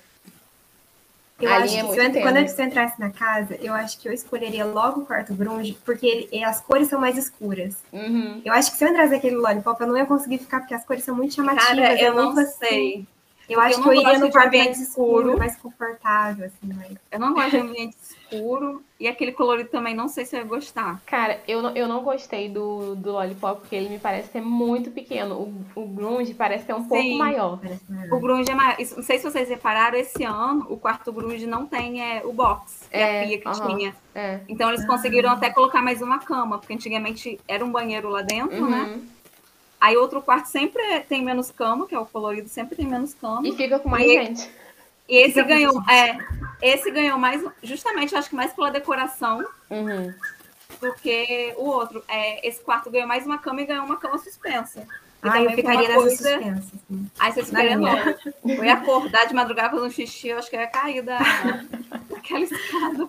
[1.41, 2.23] Eu A acho é que eu, tênue.
[2.23, 6.07] quando eu entrasse na casa, eu acho que eu escolheria logo o quarto grunge, porque
[6.07, 7.75] ele- as cores são mais escuras.
[7.93, 8.41] Uhum.
[8.45, 10.85] Eu acho que se eu entrasse naquele lollipop, eu não ia conseguir ficar, porque as
[10.85, 11.67] cores são muito chamativas.
[11.67, 12.57] Cara, eu é não muito assim.
[12.59, 13.07] sei.
[13.49, 16.47] Eu acho eu que eu não iria gosto no quarto ambiente mais escuro, mais confortável,
[16.47, 16.93] assim, mais...
[17.13, 18.83] Eu não gosto de ambiente escuro.
[18.99, 21.03] E aquele colorido também, não sei se eu ia gostar.
[21.05, 24.91] Cara, eu não, eu não gostei do, do Lollipop, porque ele me parece ser muito
[24.91, 25.35] pequeno.
[25.77, 27.19] O, o Grunge parece ser um pouco Sim.
[27.19, 27.59] maior.
[27.61, 28.21] Parece O maior.
[28.21, 28.81] grunge é maior.
[28.81, 32.33] Isso- Não sei se vocês repararam, esse ano o quarto grunge não tem é, o
[32.33, 33.77] box, que é, É, a pia que aham.
[33.77, 33.95] tinha.
[34.15, 34.41] É.
[34.49, 38.69] Então eles conseguiram até colocar mais uma cama, porque antigamente era um banheiro lá dentro,
[38.71, 39.01] né?
[39.85, 43.13] Aí outro quarto sempre é- tem menos cama, que é o colorido, sempre tem menos
[43.13, 43.47] cama.
[43.47, 44.51] E fica com mais E- gente.
[45.07, 46.17] E esse Fica ganhou, é,
[46.63, 50.15] esse ganhou mais, justamente, acho que mais pela decoração Uhum.
[50.81, 52.03] do que o outro.
[52.09, 54.81] É, esse quarto ganhou mais uma cama e ganhou uma cama suspensa.
[55.23, 57.11] E Ah, eu ficaria nessa coisa- suspensa, assim.
[57.19, 58.21] Aí você ficaria Na louco.
[58.47, 61.19] Eu ia acordar de madrugada fazendo xixi, eu acho que eu ia cair da,
[62.09, 63.07] daquela escada.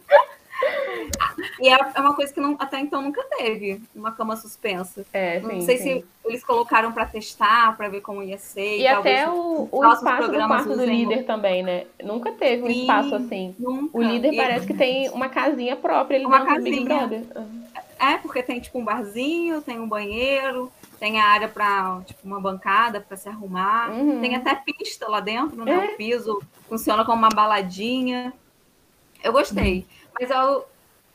[1.60, 5.06] E é é uma coisa que não- até então nunca teve, uma cama suspensa.
[5.14, 5.84] É, Não sim, sei sim.
[5.84, 8.80] se eles colocaram para testar, para ver como ia ser.
[8.80, 11.86] E até talvez o, o espaço do quarto do líder também, né?
[12.04, 12.82] Nunca teve um Sim.
[12.82, 13.56] espaço assim.
[13.60, 13.98] nunca.
[13.98, 17.08] O líder E- parece que tem uma casinha própria ali Uma dentro do Big casinha.
[17.08, 17.38] Brother.
[17.44, 17.64] Uhum.
[18.00, 22.40] É, porque tem tipo um barzinho, tem um banheiro, tem a área para tipo uma
[22.42, 23.92] bancada para se arrumar.
[23.92, 24.20] Uhum.
[24.20, 25.72] Tem até pista lá dentro, né?
[25.90, 25.94] É.
[25.94, 28.34] O piso funciona como uma baladinha.
[29.24, 29.86] Eu gostei.
[30.20, 30.66] Mas eu,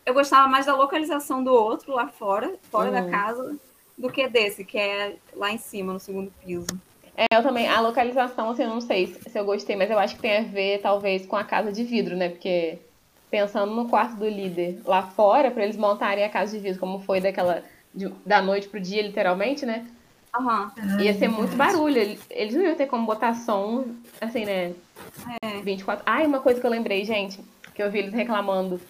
[0.07, 3.11] eu gostava mais da localização do outro lá fora, fora da Uhum.
[3.11, 3.57] casa,
[3.97, 6.67] do que desse, que é lá em cima, no segundo piso.
[7.17, 7.69] É, eu também.
[7.69, 10.39] A localização, assim, eu não sei se se eu gostei, mas eu acho que tem
[10.39, 12.29] a ver, talvez, com a casa de vidro, né?
[12.31, 12.79] Porque
[13.31, 17.01] pensando no quarto do líder lá fora, pra eles montarem a casa de vidro, como
[17.01, 17.63] foi daquela.
[17.93, 19.85] de- da noite pro dia, literalmente, né?
[20.33, 20.71] Aham.
[20.79, 21.73] Ah, Ia ser muito verdade.
[21.73, 21.99] barulho.
[22.31, 23.85] Eles- não iam ter como botar som,
[24.21, 24.73] assim, né?
[25.43, 25.61] É.
[25.61, 26.05] 24.
[26.07, 27.41] Ah, e uma coisa que eu lembrei, gente,
[27.75, 28.81] que eu vi eles reclamando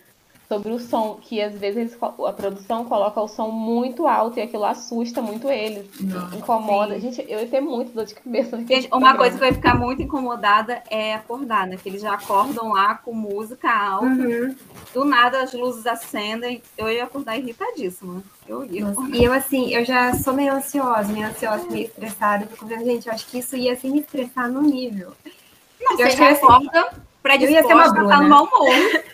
[0.48, 4.64] sobre o som, que às vezes a produção coloca o som muito alto e aquilo
[4.64, 5.86] assusta muito eles.
[6.00, 6.94] Nossa, incomoda.
[6.96, 7.02] sim.
[7.12, 8.56] Gente, eu ia ter muito dor de cabeça.
[8.66, 9.16] Gente, uma programa.
[9.18, 11.76] coisa que vai ficar muito incomodada é acordar, né?
[11.80, 14.06] Que eles já acordam lá com música alta.
[14.06, 14.56] Uhum.
[14.92, 16.60] Do nada as luzes acendem.
[16.76, 18.20] Eu ia acordar irritadíssima.
[18.48, 18.86] Eu ia.
[18.86, 22.46] Nossa, E eu, assim, eu já sou meio ansiosa, meio ansiosa, meio estressada.
[22.46, 25.12] Fico vendo, gente, eu acho que isso ia, assim, me estressar no nível.
[25.80, 26.90] Não, Eu você ser- acorda
[27.22, 28.20] predisposta, tá Bruna.
[28.20, 29.04] no mau humor.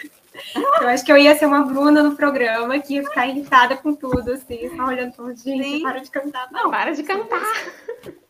[0.80, 3.94] Eu acho que eu ia ser uma Bruna no programa, que ia ficar irritada com
[3.94, 5.82] tudo, assim, só olhando falando, gente, Sim.
[5.82, 6.48] para de cantar.
[6.52, 7.42] Não, para de cantar.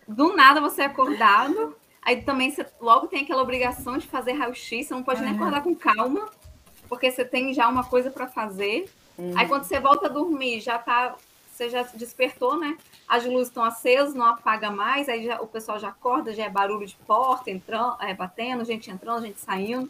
[0.07, 1.77] Do nada você é acordado.
[2.01, 4.87] Aí também você logo tem aquela obrigação de fazer raio-x.
[4.87, 6.29] Você não pode nem acordar com calma,
[6.89, 8.89] porque você tem já uma coisa para fazer.
[9.19, 9.33] Uhum.
[9.37, 11.17] Aí quando você volta a dormir, já tá.
[11.57, 12.77] Você já se despertou, né?
[13.09, 16.51] As luzes estão acesas, não apaga mais, aí já- o pessoal já acorda, já é
[16.51, 19.89] barulho de porta entrando, é, batendo, gente entrando, gente saindo.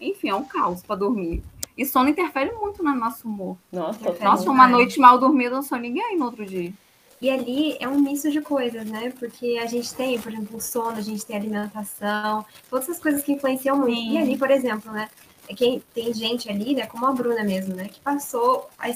[0.00, 1.42] Enfim, é um caos para dormir.
[1.76, 3.58] E sono interfere muito no nosso humor.
[3.70, 6.72] Nossa, Nossa, uma noite mal dormida, não sou ninguém no outro dia.
[7.20, 9.12] E ali é um misto de coisas, né?
[9.18, 13.22] Porque a gente tem, por exemplo, o sono, a gente tem alimentação, todas essas coisas
[13.22, 13.94] que influenciam muito.
[13.94, 14.12] Sim.
[14.12, 15.10] E ali, por exemplo, né?
[15.48, 18.88] É que tem gente ali, né, como a Bruna mesmo, né, que passou a-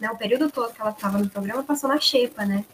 [0.00, 2.64] né, o período todo que ela estava no programa, passou na xepa, né?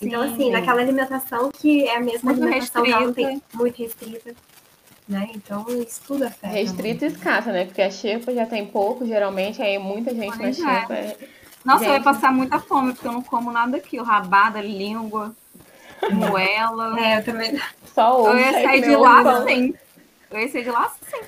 [0.00, 0.32] Então, Sim.
[0.34, 3.56] assim, naquela alimentação que é a mesma Muito alimentação que ela tem restrita.
[3.58, 4.34] muito restrita,
[5.08, 5.28] né?
[5.34, 6.46] Então, isso tudo afeta.
[6.46, 7.64] Restrita e escassa, né?
[7.66, 10.52] Porque a xepa já tem pouco, geralmente, aí muita gente na é.
[10.52, 10.94] xepa.
[10.94, 11.16] é-
[11.62, 12.04] Nossa, eu ia Gente.
[12.04, 14.00] passar muita fome, porque eu não como nada aqui.
[14.00, 15.36] O rabada, língua,
[16.12, 16.96] moela.
[16.98, 17.60] É, eu também.
[17.94, 18.28] Só ovo.
[18.30, 19.46] eu ia sair de lá pão.
[19.46, 19.74] sim.
[20.30, 21.20] Eu ia sair de lá sim.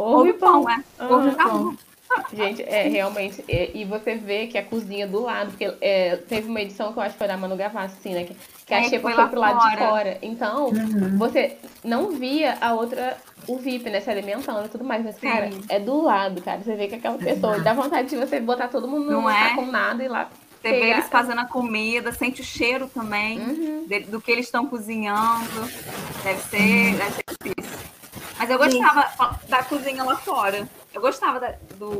[0.00, 0.70] Ovo Ovo e e pão, pão.
[0.72, 0.84] é.
[0.98, 1.76] Ah, Ovo e pão.
[2.32, 3.44] Gente, é realmente.
[3.48, 6.98] é, e você vê que a cozinha do lado, porque é, teve uma edição que
[6.98, 8.24] eu acho que foi da Manu Gavassi, assim, né?
[8.24, 10.18] Que, que a É, que xepa foi foi pro lado de fora.
[10.22, 11.18] Então, Uhum.
[11.18, 15.04] você não via a outra, o VIP, né, se alimentando e tudo mais.
[15.04, 15.20] Mas, Sim.
[15.28, 16.60] cara, é do lado, cara.
[16.62, 19.54] Você vê que aquela pessoa dá vontade de você botar todo mundo Não é?
[19.54, 20.30] com nada e lá.
[20.62, 23.84] Você vê eles fazendo a comida, sente o cheiro também Uhum.
[23.86, 25.46] de- do que eles estão cozinhando.
[26.24, 27.78] Deve ser, deve ser difícil.
[28.38, 30.68] Mas eu gostava ó, da cozinha lá fora.
[30.94, 31.90] Eu gostava da- do,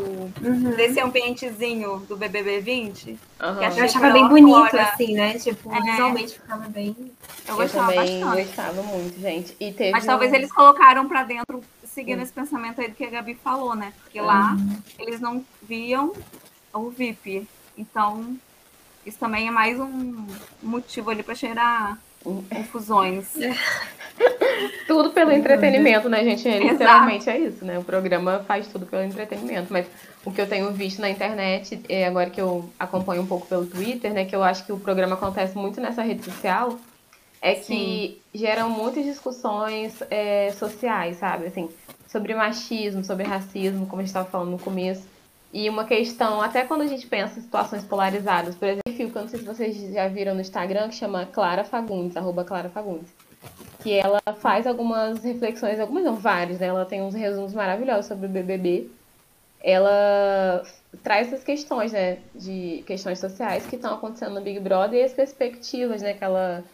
[0.42, 0.70] Uhum.
[0.76, 3.18] desse ambientezinho do BBB 20.
[3.40, 3.58] Aham.
[3.58, 4.82] Que achei Eu achava bem bonito, fora.
[4.84, 5.38] assim, né?
[5.38, 5.80] Tipo, É.
[5.82, 6.96] visualmente ficava bem.
[6.98, 8.46] Eu Eu gostava também bastante.
[8.46, 9.56] gostava muito, gente.
[9.60, 13.04] E teve Mas talvez um- eles colocaram pra dentro, seguindo esse pensamento aí do que
[13.04, 13.92] a Gabi falou, né?
[14.04, 14.56] Porque lá
[14.98, 16.12] eles não viam
[16.72, 17.46] o VIP.
[17.76, 18.36] Então,
[19.04, 20.26] isso também é mais um
[20.62, 23.26] motivo ali pra cheirar confusões.
[24.86, 26.48] Tudo pelo entretenimento, né, gente?
[26.48, 26.72] Exato.
[26.72, 27.78] Literalmente é isso, né?
[27.78, 29.72] O programa faz tudo pelo entretenimento.
[29.72, 29.86] Mas
[30.24, 33.66] o que eu tenho visto na internet, é, agora que eu acompanho um pouco pelo
[33.66, 34.24] Twitter, né?
[34.24, 36.78] Que eu acho que o programa acontece muito nessa rede social,
[37.40, 38.16] é que Sim.
[38.34, 41.46] geram muitas discussões é, sociais, sabe?
[41.46, 41.68] Assim,
[42.06, 45.06] sobre machismo, sobre racismo, como a gente estava falando no começo.
[45.52, 49.22] E uma questão, até quando a gente pensa em situações polarizadas, por exemplo, que eu
[49.22, 53.08] não sei se vocês já viram no Instagram, que chama Clara Fagundes, arroba Clara Fagundes.
[53.80, 56.66] Que ela faz algumas reflexões, algumas não, várias, né?
[56.66, 58.90] Ela tem uns resumos maravilhosos sobre o BBB.
[59.62, 60.62] Ela
[61.02, 62.18] traz essas questões, né?
[62.34, 66.14] De questões sociais que estão acontecendo no Big Brother e as perspectivas, né?
[66.14, 66.64] Que ela,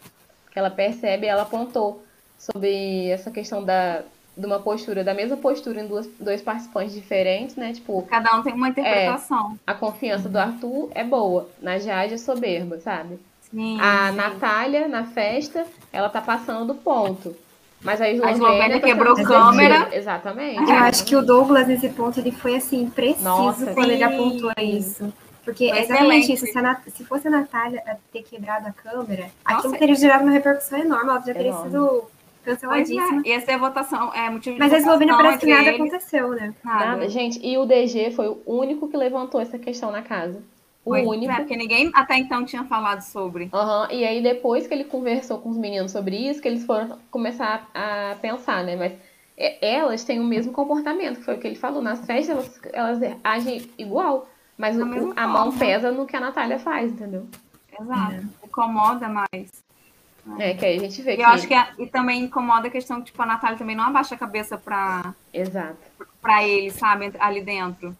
[0.51, 2.03] que ela percebe, ela apontou
[2.37, 4.03] sobre essa questão da,
[4.37, 7.73] de uma postura, da mesma postura em duas, dois participantes diferentes, né?
[7.73, 8.03] Tipo.
[8.03, 9.57] Cada um tem uma interpretação.
[9.67, 13.19] É, a confiança do Arthur é boa, na Jade é soberba, sabe?
[13.55, 14.17] Sim, a sim.
[14.17, 17.33] Natália, na festa, ela tá passando do ponto.
[17.81, 19.89] Mas a Eslovênia, a Eslovênia tá quebrou câmera.
[19.95, 20.69] Exatamente.
[20.69, 23.93] Eu acho que o Douglas, nesse ponto, ele foi assim, preciso Nossa, quando sim.
[23.93, 25.13] ele apontou isso.
[25.45, 26.33] Porque Foi é exatamente excelente.
[26.33, 26.45] isso.
[26.47, 29.59] Se, a Nat- se fosse a Natália a ter quebrado a câmera, Nossa.
[29.59, 31.09] aquilo teria gerado uma repercussão enorme.
[31.09, 31.69] Ela já teria Enorme.
[31.69, 32.03] sido
[32.43, 33.21] canceladíssima.
[33.23, 36.29] é, ia ser votação, é motivo de Mas a Eslovênia parece que nada eles, aconteceu,
[36.29, 36.53] né?
[36.63, 36.85] nada.
[36.85, 37.09] Nada.
[37.09, 40.41] Gente, e o DG foi o único que levantou essa questão na casa.
[40.85, 41.31] O Pois único.
[41.31, 43.49] É, porque ninguém até então tinha falado sobre.
[43.51, 46.99] Aham, E aí depois que ele conversou com os meninos sobre isso, que eles foram
[47.09, 48.75] começar a pensar, né?
[48.75, 48.93] Mas
[49.35, 51.81] é, elas têm o mesmo comportamento, que foi o que ele falou.
[51.81, 56.59] Nas festas elas, elas agem igual, mas o- a mão pesa no que a Natália
[56.59, 57.27] faz, entendeu?
[57.81, 58.27] Exato.
[58.45, 59.65] Incomoda mais.
[60.39, 61.21] É, que aí a gente vê E que...
[61.23, 63.83] eu acho que a- e também incomoda a questão que tipo, a Natália também não
[63.85, 65.77] abaixa a cabeça pra, Exato.
[66.21, 67.95] pra ele, sabe, ali dentro.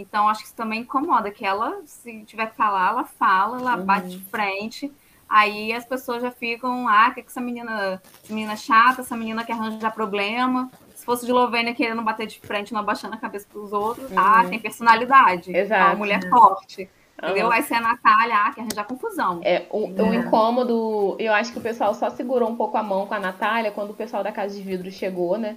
[0.00, 3.76] Então, acho que isso também incomoda, que ela, se tiver que falar, ela fala, ela
[3.76, 3.84] Uhum.
[3.84, 4.92] bate de frente.
[5.28, 9.44] Aí as pessoas já ficam, ah, que, que essa menina, essa menina chata, essa menina
[9.44, 10.70] que arranja problema.
[10.94, 14.42] Se fosse de Lovênia querendo bater de frente, não abaixando a cabeça pros outros, ah,
[14.42, 14.50] Uhum.
[14.50, 15.54] tem personalidade.
[15.54, 15.82] Exato.
[15.82, 16.88] É uma mulher forte.
[17.20, 17.48] Entendeu?
[17.48, 19.40] Vai ser a Natália, ah, que arranjar confusão.
[19.42, 20.16] É, o, o É.
[20.16, 23.72] incômodo, eu acho que o pessoal só segurou um pouco a mão com a Natália
[23.72, 25.56] quando o pessoal da Casa de Vidro chegou, né?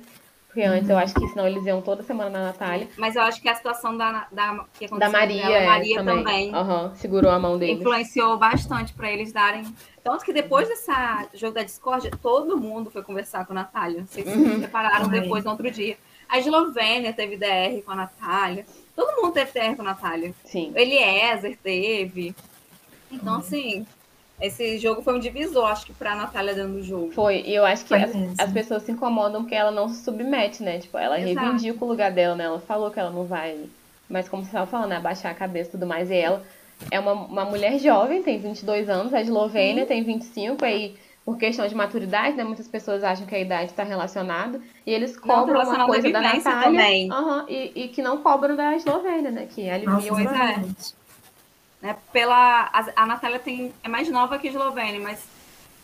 [0.52, 2.90] Porque antes eu acho que senão eles iam toda semana na Natália.
[2.98, 5.96] Mas eu acho que a situação da, da, que aconteceu Da Maria, ela, é, Maria
[6.04, 6.18] também.
[6.18, 7.80] também Aham, segurou a mão deles.
[7.80, 9.64] influenciou bastante para eles darem.
[10.04, 14.06] Tanto que depois dessa jogo da discórdia, todo mundo foi conversar com a Natália.
[14.10, 14.60] Se vocês Uhum.
[14.60, 15.22] repararam Foi.
[15.22, 15.98] depois, no outro dia.
[16.28, 18.66] A Eslovênia teve DR com a Natália.
[18.94, 20.34] Todo mundo teve DR com a Natália.
[20.44, 20.74] Sim.
[20.76, 22.36] O Eliezer teve.
[23.10, 23.86] Então, assim,
[24.42, 27.12] esse jogo foi um divisor, acho que, pra Natália dentro do jogo.
[27.12, 30.64] Foi, e eu acho que as, as pessoas se incomodam porque ela não se submete,
[30.64, 30.80] né?
[30.80, 31.46] Tipo, ela Exato.
[31.46, 32.46] reivindica o lugar dela, né?
[32.46, 33.58] Ela falou que ela não vai.
[34.10, 34.98] Mas como você estava falando, né?
[34.98, 36.10] abaixar a cabeça e tudo mais.
[36.10, 36.44] E ela
[36.90, 41.68] é uma, uma mulher jovem, tem 22 anos, a Eslovênia tem 25, aí por questão
[41.68, 42.44] de maturidade, né?
[42.44, 44.60] Muitas pessoas acham que a idade está relacionada.
[44.86, 46.80] E eles cobram uma coisa da vivência Natália.
[46.80, 47.12] também.
[47.12, 49.48] aham, e, e que não cobram da Eslovênia, né?
[49.50, 50.34] Que aliviam Nossa, o pois é.
[50.34, 51.02] exatamente.
[51.82, 51.96] Né?
[52.14, 55.20] Pela, a, a Natália tem, é mais nova que a Eslovênia, mas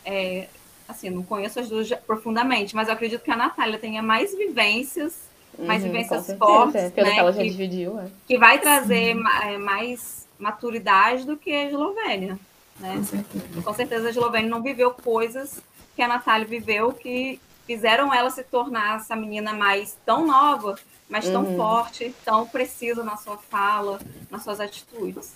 [0.06, 0.48] é,
[0.88, 5.28] assim, não conheço as duas profundamente, mas eu acredito que a Natália tenha mais vivências,
[5.58, 8.06] mais Uhum, vivências fortes, é, pelo né, que ela já que- dividiu, é.
[8.28, 12.38] que vai trazer ma- é, mais maturidade do que a Eslovênia.
[12.80, 12.96] Né?
[12.98, 13.62] Com certeza.
[13.64, 15.60] Com certeza a Eslovênia não viveu coisas
[15.96, 20.76] que a Natália viveu que fizeram ela se tornar essa menina mais tão nova,
[21.10, 21.56] mas tão Uhum.
[21.58, 25.36] forte, tão precisa na sua fala, nas suas atitudes.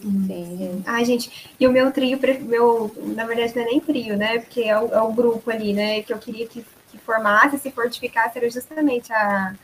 [0.00, 0.82] Sim, gente.
[0.86, 4.38] Ai, gente, e o meu trio, meu, na verdade não é nem trio, né?
[4.38, 6.02] Porque é o, é o grupo ali, né?
[6.02, 9.54] Que eu queria que, que formasse, se fortificasse, era justamente a,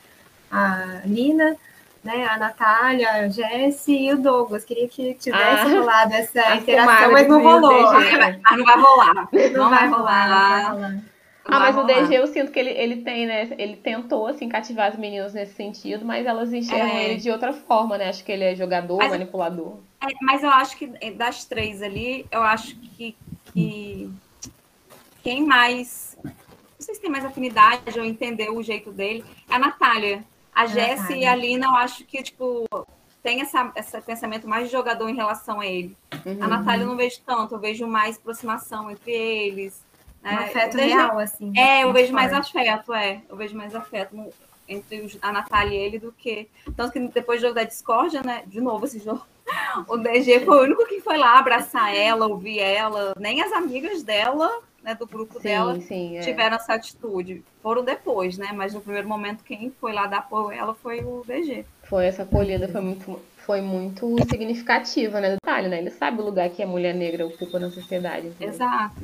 [0.51, 1.55] a Lina,
[2.03, 2.27] né?
[2.27, 4.63] A Natália, a Jessie e o Douglas.
[4.65, 7.93] Queria que tivesse Ah, rolado essa interação, mas não rolou.
[7.99, 8.39] DG, né?
[8.51, 9.13] Não vai rolar.
[9.53, 10.91] Não, vai rolar, não vai rolar.
[11.47, 11.87] Não Ah, vai mas o.
[11.87, 13.47] DG eu sinto que ele, ele tem, né?
[13.57, 17.05] Ele tentou, assim, cativar as meninas nesse sentido, mas elas enxergam É.
[17.05, 18.09] ele de outra forma, né?
[18.09, 19.77] Acho que ele é jogador, Mas- manipulador.
[20.09, 23.15] É, mas eu acho que é, das três ali, eu acho que,
[23.53, 24.11] que
[25.23, 26.17] quem mais.
[26.23, 26.31] Não
[26.79, 30.23] sei se tem mais afinidade ou entender o jeito dele, é a Natália.
[30.53, 31.17] A Jessie Natália.
[31.17, 32.65] e a Lina, eu acho que, tipo,
[33.21, 35.97] tem essa, esse pensamento mais de jogador em relação a ele.
[36.25, 36.43] Uhum.
[36.43, 39.83] A Natália eu não vejo tanto, eu vejo mais aproximação entre eles.
[40.23, 40.35] Um né?
[40.35, 41.51] afeto Desde- real, assim.
[41.57, 42.57] É, eu vejo mais forte.
[42.57, 43.21] afeto, é.
[43.27, 44.15] Eu vejo mais afeto
[44.67, 46.47] entre a Natália e ele do que.
[46.75, 48.43] Tanto que depois do jogo da discórdia, né?
[48.47, 49.21] De novo esse jogo.
[49.87, 53.13] O DG foi o único que foi lá abraçar ela, ouvir ela.
[53.19, 54.49] Nem as amigas dela,
[54.81, 56.17] né, do grupo dela, Sim, sim.
[56.17, 56.21] É.
[56.21, 57.43] tiveram essa atitude.
[57.61, 58.49] Foram depois, né?
[58.55, 61.63] Mas no primeiro momento, quem foi lá dar apoio a ela foi o DG.
[61.83, 65.31] Foi essa acolhida, foi muito, foi muito significativa, né?
[65.35, 65.77] Detalhe, né?
[65.79, 68.27] Ele sabe o lugar que a mulher negra ocupa na sociedade.
[68.27, 68.53] entendeu?
[68.55, 68.95] Exato.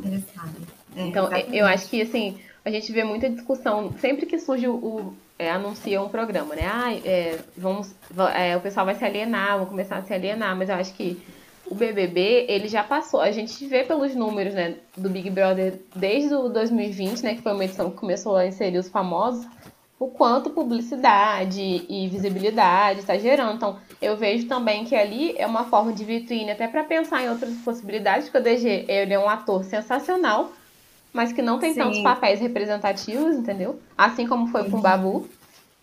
[0.96, 1.56] É, Então, exatamente.
[1.58, 6.02] eu acho que, assim, a gente vê muita discussão, sempre que surge o- é, anuncia
[6.02, 6.62] um programa, né?
[6.72, 10.56] Ah, é, vamos, va- é, o pessoal vai se alienar, vão começar a se alienar,
[10.56, 11.20] mas eu acho que
[11.66, 13.22] o BBB, ele já passou.
[13.22, 17.54] A gente vê pelos números, né, do Big Brother desde o 2020, né, que foi
[17.54, 19.48] uma edição que começou a inserir os famosos,
[19.98, 23.56] o quanto publicidade e visibilidade está gerando.
[23.56, 27.30] Então, eu vejo também que ali é uma forma de vitrine até para pensar em
[27.30, 30.52] outras possibilidades, porque o DG, ele é um ator sensacional,
[31.14, 31.80] mas que não tem Sim.
[31.82, 33.80] tantos papéis representativos, entendeu?
[33.98, 35.28] Assim como foi com o Babu.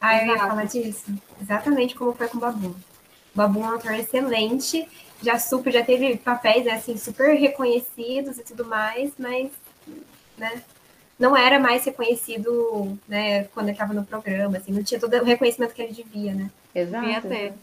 [0.00, 1.12] Ah, eu ia falar disso.
[1.40, 2.68] Exatamente como foi com o Babu.
[2.68, 2.76] O
[3.34, 4.88] Babu é um ator excelente,
[5.22, 9.50] já super, já teve papéis né, assim super reconhecidos e tudo mais, mas
[10.36, 10.62] né,
[11.18, 15.24] não era mais reconhecido, né, quando ele estava no programa, assim, não tinha todo o
[15.24, 16.50] reconhecimento que ele devia, né?
[16.74, 17.04] Exato.
[17.04, 17.54] Devia ter.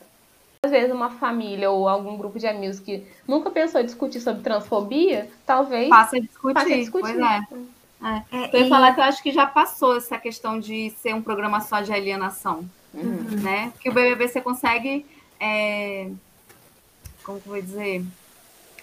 [0.66, 4.42] Às vezes uma família ou algum grupo de amigos que nunca pensou em discutir sobre
[4.42, 6.54] transfobia, talvez passe a discutir.
[6.54, 7.14] Passe a discutir.
[7.14, 7.48] Pois é.
[8.04, 8.24] É.
[8.32, 8.70] É, eu ia e...
[8.70, 11.94] falar que eu acho que já passou essa questão de ser um programa só de
[11.94, 13.42] alienação, uhum.
[13.42, 13.72] né?
[13.74, 15.06] Porque o BBB você consegue
[15.40, 16.10] é,
[17.24, 18.06] como que eu vou dizer,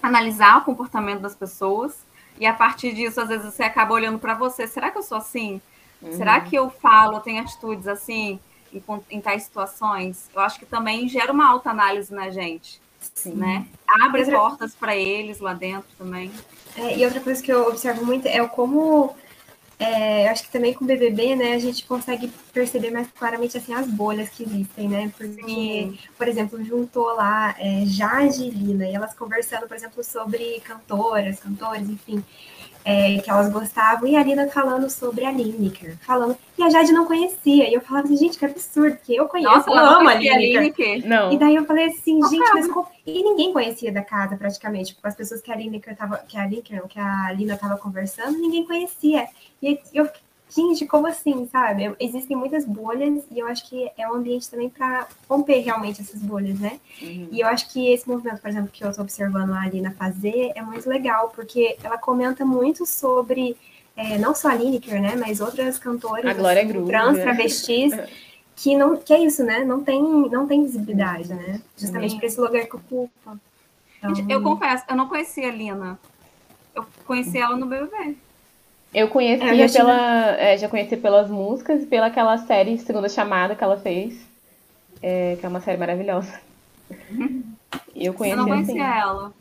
[0.02, 1.96] analisar o comportamento das pessoas
[2.38, 5.18] e a partir disso, às vezes você acaba olhando para você, será que eu sou
[5.18, 5.60] assim?
[6.00, 6.12] Uhum.
[6.12, 8.40] Será que eu falo, tenho atitudes assim
[8.72, 10.28] em, em tais situações?
[10.35, 12.80] Eu acho que também gera uma autoanálise na gente,
[13.14, 13.35] Sim.
[13.35, 13.66] né?
[13.87, 16.30] Abre portas para eles lá dentro também.
[16.76, 19.14] É, e outra coisa que eu observo muito é o como
[19.78, 23.74] é, acho que também com o BBB, né, a gente consegue perceber mais claramente assim
[23.74, 25.12] as bolhas que existem, né?
[25.16, 25.98] Porque, Sim.
[26.16, 31.40] por exemplo, juntou lá é, Jade e Lina, e elas conversando, por exemplo, sobre cantoras,
[31.40, 32.24] cantores, enfim
[32.84, 36.92] é, que elas gostavam, e a Lina falando sobre a Lineker, falando, e a Jade
[36.92, 40.08] não conhecia, e eu falava assim, gente, que absurdo, que eu conheço, Nossa, eu amo
[40.08, 41.06] a Lineker.
[41.06, 41.32] Não.
[41.32, 42.86] E daí eu falei assim, gente, mas como...
[43.06, 46.46] E ninguém conhecia da casa, praticamente, tipo, as pessoas que a Lineker tava, que a
[46.46, 49.26] Lineker, que a Lina tava conversando, ninguém conhecia.
[49.60, 50.08] E eu
[50.54, 51.94] gente, como assim, sabe?
[51.98, 56.20] Existem muitas bolhas e eu acho que é um ambiente também para romper realmente essas
[56.20, 56.78] bolhas, né?
[57.00, 57.28] Uhum.
[57.32, 60.52] E eu acho que esse movimento, por exemplo, que eu estou observando a Alina fazer
[60.54, 63.56] é muito legal, porque ela comenta muito sobre,
[63.96, 67.92] é, não só a Lineker, né, mas outras cantoras a Glória assim, trans, travestis,
[68.54, 69.64] que, não, que é isso, né?
[69.64, 71.62] Não tem, não tem visibilidade, né?
[71.76, 73.38] Justamente para esse lugar que ocupa.
[73.98, 74.26] Então...
[74.28, 75.98] Eu confesso, eu não conhecia a Lina.
[76.74, 78.16] Eu conheci ela no BBB.
[78.94, 80.37] Eu conhecia é, pela.
[80.37, 84.14] É, já conheci pelas músicas e pela aquela série Segunda Chamada que ela fez.
[85.02, 86.33] É, que é uma série maravilhosa.
[87.96, 88.38] Eu conheci.
[88.38, 89.00] Eu não conhecia assim.
[89.00, 89.33] ela.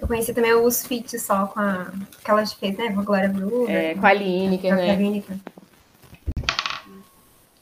[0.00, 1.92] Eu conheci também os feats só com a.
[2.22, 2.92] que ela fez, né?
[2.92, 3.68] Com a Glória Blue.
[3.68, 4.86] É, com a Lineker, né?
[4.86, 5.36] Com a Lineker.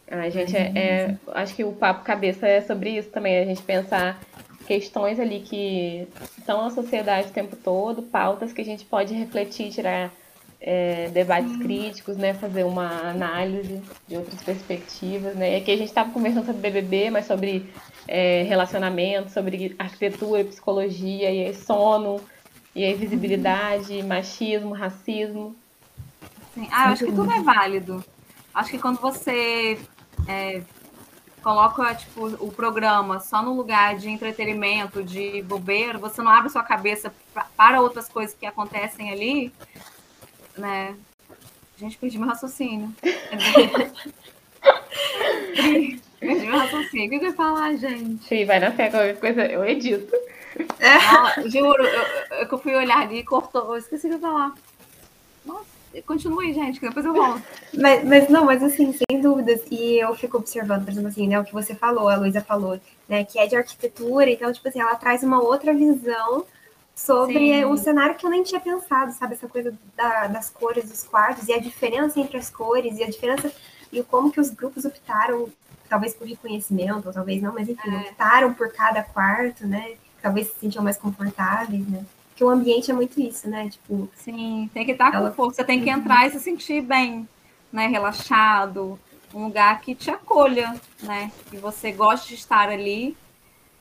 [0.09, 3.63] A gente é, é, Acho que o papo cabeça é sobre isso também, a gente
[3.63, 4.21] pensar
[4.67, 6.07] questões ali que
[6.45, 10.13] são a sociedade o tempo todo, pautas que a gente pode refletir, tirar
[10.67, 15.53] é, debates críticos, né, fazer uma análise de outras perspectivas, né.
[15.53, 17.73] E aqui a gente estava conversando sobre BBB, mas sobre
[18.09, 22.21] é, relacionamento, sobre arquitetura, psicologia, e aí sono,
[22.75, 25.55] e aí visibilidade, machismo, racismo.
[26.53, 26.69] Sim.
[26.73, 28.05] Ah, acho que tudo é válido.
[28.53, 29.79] Acho que quando você
[30.27, 30.63] é,
[31.45, 36.65] coloca tipo, o programa só no lugar de entretenimento, de bobeira, você não abre sua
[36.65, 37.15] cabeça
[37.57, 39.53] para outras coisas que acontecem ali,
[40.57, 40.97] né?
[41.77, 42.93] Gente, perdi meu raciocínio.
[46.19, 47.07] perdi meu raciocínio.
[47.07, 48.25] O que eu ia falar, gente?
[48.25, 50.13] Sim, vai na fé, qualquer coisa eu edito.
[50.81, 52.03] Ah, juro, eu,
[52.39, 53.75] eu, eu, fui olhar ali e cortou.
[53.75, 54.55] Eu esqueci de falar.
[55.45, 55.67] Nossa,
[56.07, 57.43] continue, gente, que depois eu volto.
[57.75, 59.61] Mas, mas não, mas assim, sem dúvidas.
[59.71, 62.81] E eu fico observando, por exemplo, assim, né, o que você falou, a Luísa falou,
[63.07, 66.47] né, que é de arquitetura, então, tipo assim, ela traz uma outra visão
[66.97, 67.65] sobre Sim.
[67.67, 69.35] um cenário que eu nem tinha pensado, sabe?
[69.35, 73.07] Essa coisa da, das cores dos quartos e a diferença entre as cores e a
[73.07, 73.53] diferença
[73.93, 75.49] e como que os grupos optaram,
[75.91, 78.09] talvez por reconhecimento, ou talvez não, mas enfim, é.
[78.09, 79.95] optaram por cada quarto, né?
[80.23, 82.03] Talvez se sentiam mais confortáveis, né?
[82.31, 83.69] Porque o ambiente é muito isso, né?
[83.69, 85.29] Tipo, Sim, tem que estar ela...
[85.29, 85.99] com força, tem que uhum.
[85.99, 87.29] entrar e se sentir bem,
[87.71, 87.89] né?
[87.89, 88.99] Relaxado,
[89.35, 91.31] um lugar que te acolha, né?
[91.51, 93.15] Que você goste de estar ali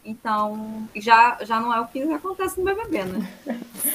[0.05, 3.33] então, já, já não é o que acontece no BBB, né?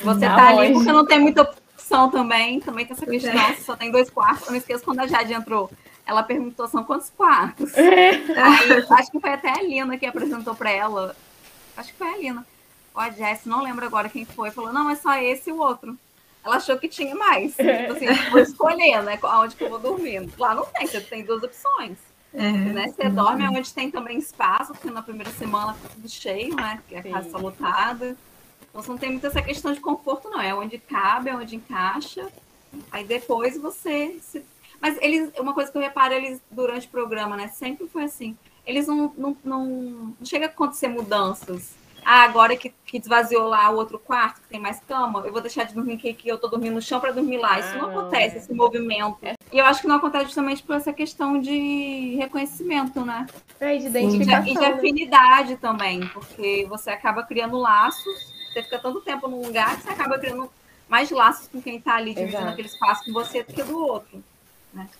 [0.03, 3.09] Você não, tá ali porque não tem muita opção também, também tem essa é.
[3.09, 3.55] questão, é.
[3.55, 4.47] só tem dois quartos.
[4.47, 5.71] Eu não esqueço quando a Jade entrou,
[6.05, 7.73] ela perguntou, são quantos quartos?
[7.79, 8.11] É.
[8.11, 11.15] Aí, acho que foi até a Lina que apresentou para ela,
[11.77, 12.47] acho que foi a Lina,
[12.93, 15.59] ou a Jess, não lembro agora quem foi, falou, não, é só esse e o
[15.59, 15.97] outro.
[16.45, 17.55] Ela achou que tinha mais.
[17.55, 20.29] Tipo assim, vou escolher, né, aonde que eu vou dormir.
[20.39, 21.99] Lá não tem, você tem duas opções.
[22.33, 22.89] É, né?
[22.89, 23.15] Você uhum.
[23.15, 26.77] dorme onde tem também espaço, porque na primeira semana tá tudo cheio, né?
[26.77, 28.17] Porque a casa está lotada.
[28.69, 30.41] Então você não tem muito essa questão de conforto, não.
[30.41, 32.29] É onde cabe, é onde encaixa.
[32.93, 34.19] Aí depois você.
[34.23, 34.45] Se...
[34.81, 37.49] Mas eles, uma coisa que eu reparo, eles, durante o programa, né?
[37.49, 38.37] Sempre foi assim.
[38.65, 39.67] Eles não, não, não,
[40.19, 41.75] não chega a acontecer mudanças.
[42.05, 45.41] ah, agora que, que esvaziou lá o outro quarto, que tem mais cama, eu vou
[45.43, 47.59] deixar de dormir aqui, que eu tô dormindo no chão para dormir lá.
[47.59, 47.91] Isso não Ah.
[47.91, 49.19] acontece, esse movimento.
[49.53, 53.27] E eu acho que não acontece justamente por essa questão de reconhecimento, né?
[53.59, 54.45] É, de E identificação.
[54.45, 54.67] de, e de né?
[54.67, 59.91] afinidade também, porque você acaba criando laços, você fica tanto tempo num lugar que você
[59.91, 60.51] acaba criando
[60.89, 62.53] mais laços com quem tá ali dividindo Exato.
[62.53, 64.23] aquele espaço com você do que do outro.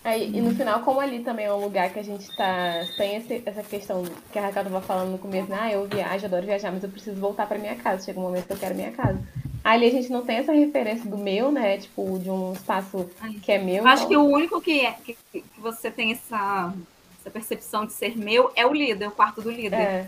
[0.03, 2.85] É, e no final, como ali também é um lugar que a gente tá.
[2.97, 5.57] Tem esse- essa questão que a Raquel tava falando no começo, né?
[5.61, 8.03] Ah, eu viajo, adoro viajar, mas eu preciso voltar pra minha casa.
[8.05, 9.19] Chega um momento que eu quero minha casa.
[9.63, 11.77] Ali a gente não tem essa referência do meu, né?
[11.77, 13.09] Tipo, de um espaço
[13.43, 13.77] que é meu.
[13.83, 16.73] Eu acho que então- o único que, é, que, que você tem essa,
[17.19, 19.75] essa percepção de ser meu é o líder, o quarto do líder.
[19.79, 20.07] É.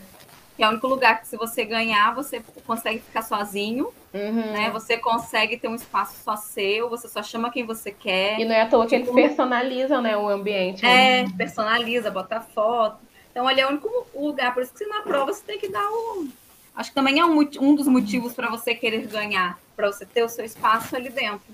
[0.57, 4.51] Que é o único lugar que se você ganhar, você consegue ficar sozinho, Uhum.
[4.53, 4.69] né?
[4.71, 8.39] Você consegue ter um espaço só seu, você só chama quem você quer.
[8.39, 10.83] E não é à toa que eles Tipo, personalizam, né, o ambiente.
[10.83, 11.21] né?
[11.21, 12.97] É, personaliza, bota foto.
[13.31, 14.53] Então, ali é o único lugar.
[14.53, 16.27] Por isso que na prova você tem que dar o.
[16.75, 20.23] Acho que também é um, um dos motivos para você querer ganhar, para você ter
[20.23, 21.45] o seu espaço ali dentro.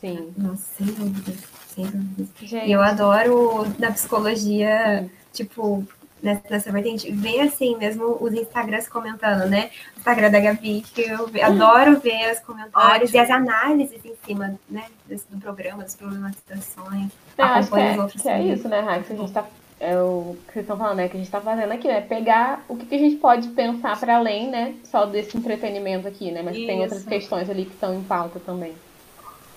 [0.00, 0.32] Sim.
[0.36, 1.36] Nossa, sem dúvidas,
[1.74, 2.28] sem dúvidas.
[2.42, 5.86] Gente, E eu adoro na psicologia, tipo,
[6.22, 9.70] nessa, nessa vertente, ver assim mesmo os Instagrams comentando, né?
[9.96, 13.16] O Instagram da Gabi, que eu ve- adoro ver os comentários Ótimo.
[13.16, 17.10] e as análises em cima, né, desse, do programa, das problematizações.
[17.38, 19.10] eu acho que acompanha é, os outros que é isso, né, Rax?
[19.10, 19.46] A gente tá.
[19.78, 21.08] É o que vocês estão falando, né?
[21.08, 22.00] Que a gente tá fazendo aqui, né?
[22.00, 24.74] Pegar o que, que a gente pode pensar para além, né?
[24.84, 26.42] Só desse entretenimento aqui, né?
[26.42, 27.08] Mas tem outras Isso.
[27.08, 28.74] questões ali que estão em pauta também.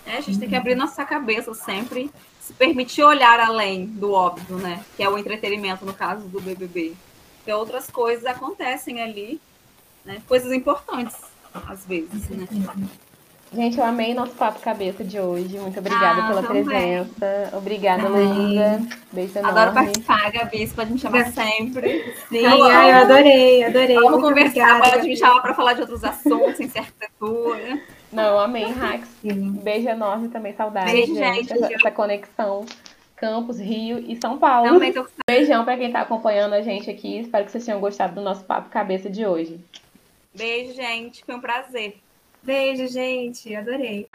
[0.06, 2.12] É, a gente tem que abrir nossa cabeça sempre,
[2.42, 4.84] se permitir olhar além do óbvio, né?
[4.98, 6.96] Que é o entretenimento, no caso do BBB.
[7.38, 9.40] Porque outras coisas acontecem ali,
[10.04, 10.22] né?
[10.28, 11.16] Coisas importantes,
[11.54, 12.46] às vezes, né?
[13.52, 15.58] Gente, eu amei nosso papo cabeça de hoje.
[15.58, 16.64] Muito obrigada Ah, pela também.
[16.66, 17.50] presença.
[17.58, 18.08] Obrigada.
[18.08, 18.80] Luísa.
[19.12, 19.74] Beijo Adoro enorme.
[19.74, 22.14] participar, Gabi, você pode me chamar sempre.
[22.30, 23.12] Sim, Eu ai, eu amo.
[23.12, 23.96] adorei, adorei.
[23.96, 27.82] Vamos Muito conversar, obrigada, pode me chamar para falar de outros assuntos, sem ser arquitetura.
[28.12, 29.08] Não, eu amei, Rax.
[29.24, 31.48] Beijo enorme também, saudade, Beijo, gente.
[31.48, 31.54] gente.
[31.54, 32.66] Essa, essa conexão
[33.16, 34.70] Campos, Rio e São Paulo.
[34.70, 37.20] Também tô Beijão pra quem tá acompanhando a gente aqui.
[37.20, 39.60] Espero que vocês tenham gostado do nosso papo cabeça de hoje.
[40.36, 41.26] Beijo, gente.
[41.26, 41.98] Foi um prazer.
[42.44, 43.56] Beijo, gente.
[43.56, 44.08] Adorei.